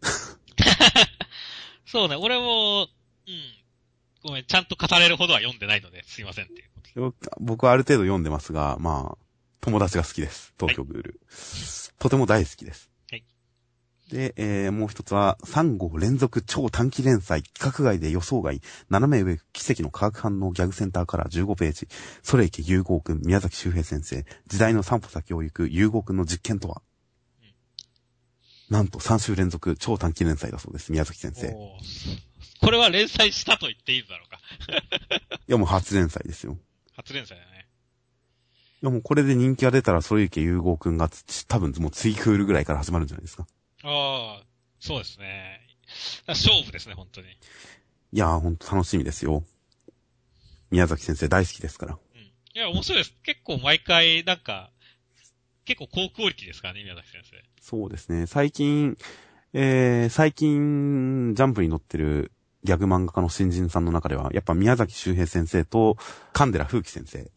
[1.86, 2.88] そうね、俺も、うん。
[4.22, 7.32] ごめん、ちゃんと語れるほどは読んでないので、すいませんっていうことで。
[7.40, 9.18] 僕はある程度読んでますが、まあ、
[9.60, 10.54] 友達が好きです。
[10.58, 11.20] 東京グール。
[11.98, 12.90] とても大好きです。
[14.16, 14.28] はい。
[14.28, 21.88] で、えー、もう一つは、3号連続超短期連載、規格外で予想外、斜め上奇跡の化学反応ギャグセンターから15ページ、
[22.22, 26.82] ソレイケ融合くん、宮崎周平先生、時代の散歩先を行く融合くんの実験とは、
[28.70, 31.54] なんと3週連続超短期連載だそうです、宮崎先生。
[32.60, 34.40] これは連載したと言っていいんだろうか。
[35.46, 36.56] や、もう初連載ですよ。
[36.96, 37.68] 初連載だね。
[38.82, 43.46] いや、もうこれで人気が出たら、ソレイケ融合くんがつ、多分もうツイクールぐらいから始まるんじゃないですか。
[43.84, 44.44] ああ、
[44.80, 45.60] そうですね。
[46.26, 47.28] 勝負ですね、本当に。
[47.28, 47.30] い
[48.12, 49.44] やー、ほんと楽しみですよ。
[50.70, 51.98] 宮崎先生大好きですから。
[52.14, 52.20] うん。
[52.20, 53.14] いや、面白いです。
[53.22, 54.70] 結構毎回、なんか、
[55.66, 57.36] 結構高クオリティですからね、宮崎先生。
[57.60, 58.26] そうですね。
[58.26, 58.96] 最近、
[59.52, 62.32] えー、最近、ジャンプに載ってる
[62.64, 65.96] ギャグ漫画家の新人さんの中では、やっぱ宮崎周平先生と、
[66.32, 67.30] 神寺風紀先生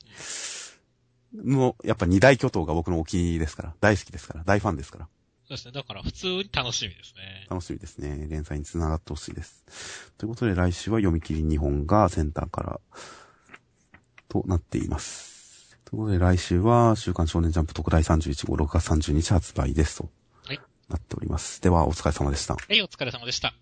[1.35, 5.07] の、やっぱ二大巨頭が僕のお気に入りですから、大好きですから、大ファンですから、
[5.47, 5.71] そうですね。
[5.71, 7.47] だから普通に楽しみですね。
[7.49, 8.27] 楽しみですね。
[8.29, 9.63] 連載に繋がってほしいです。
[10.17, 12.79] ということで来週は読み切り2本がセンターから、
[14.27, 15.77] となっています。
[15.85, 20.09] ということで来週は、週刊少年ジャンプ特大31号6月30日発売ですと。
[20.43, 21.61] はいなっております。
[21.61, 22.55] では、お疲れ様でした。
[22.55, 23.53] はい、お疲れ様でした。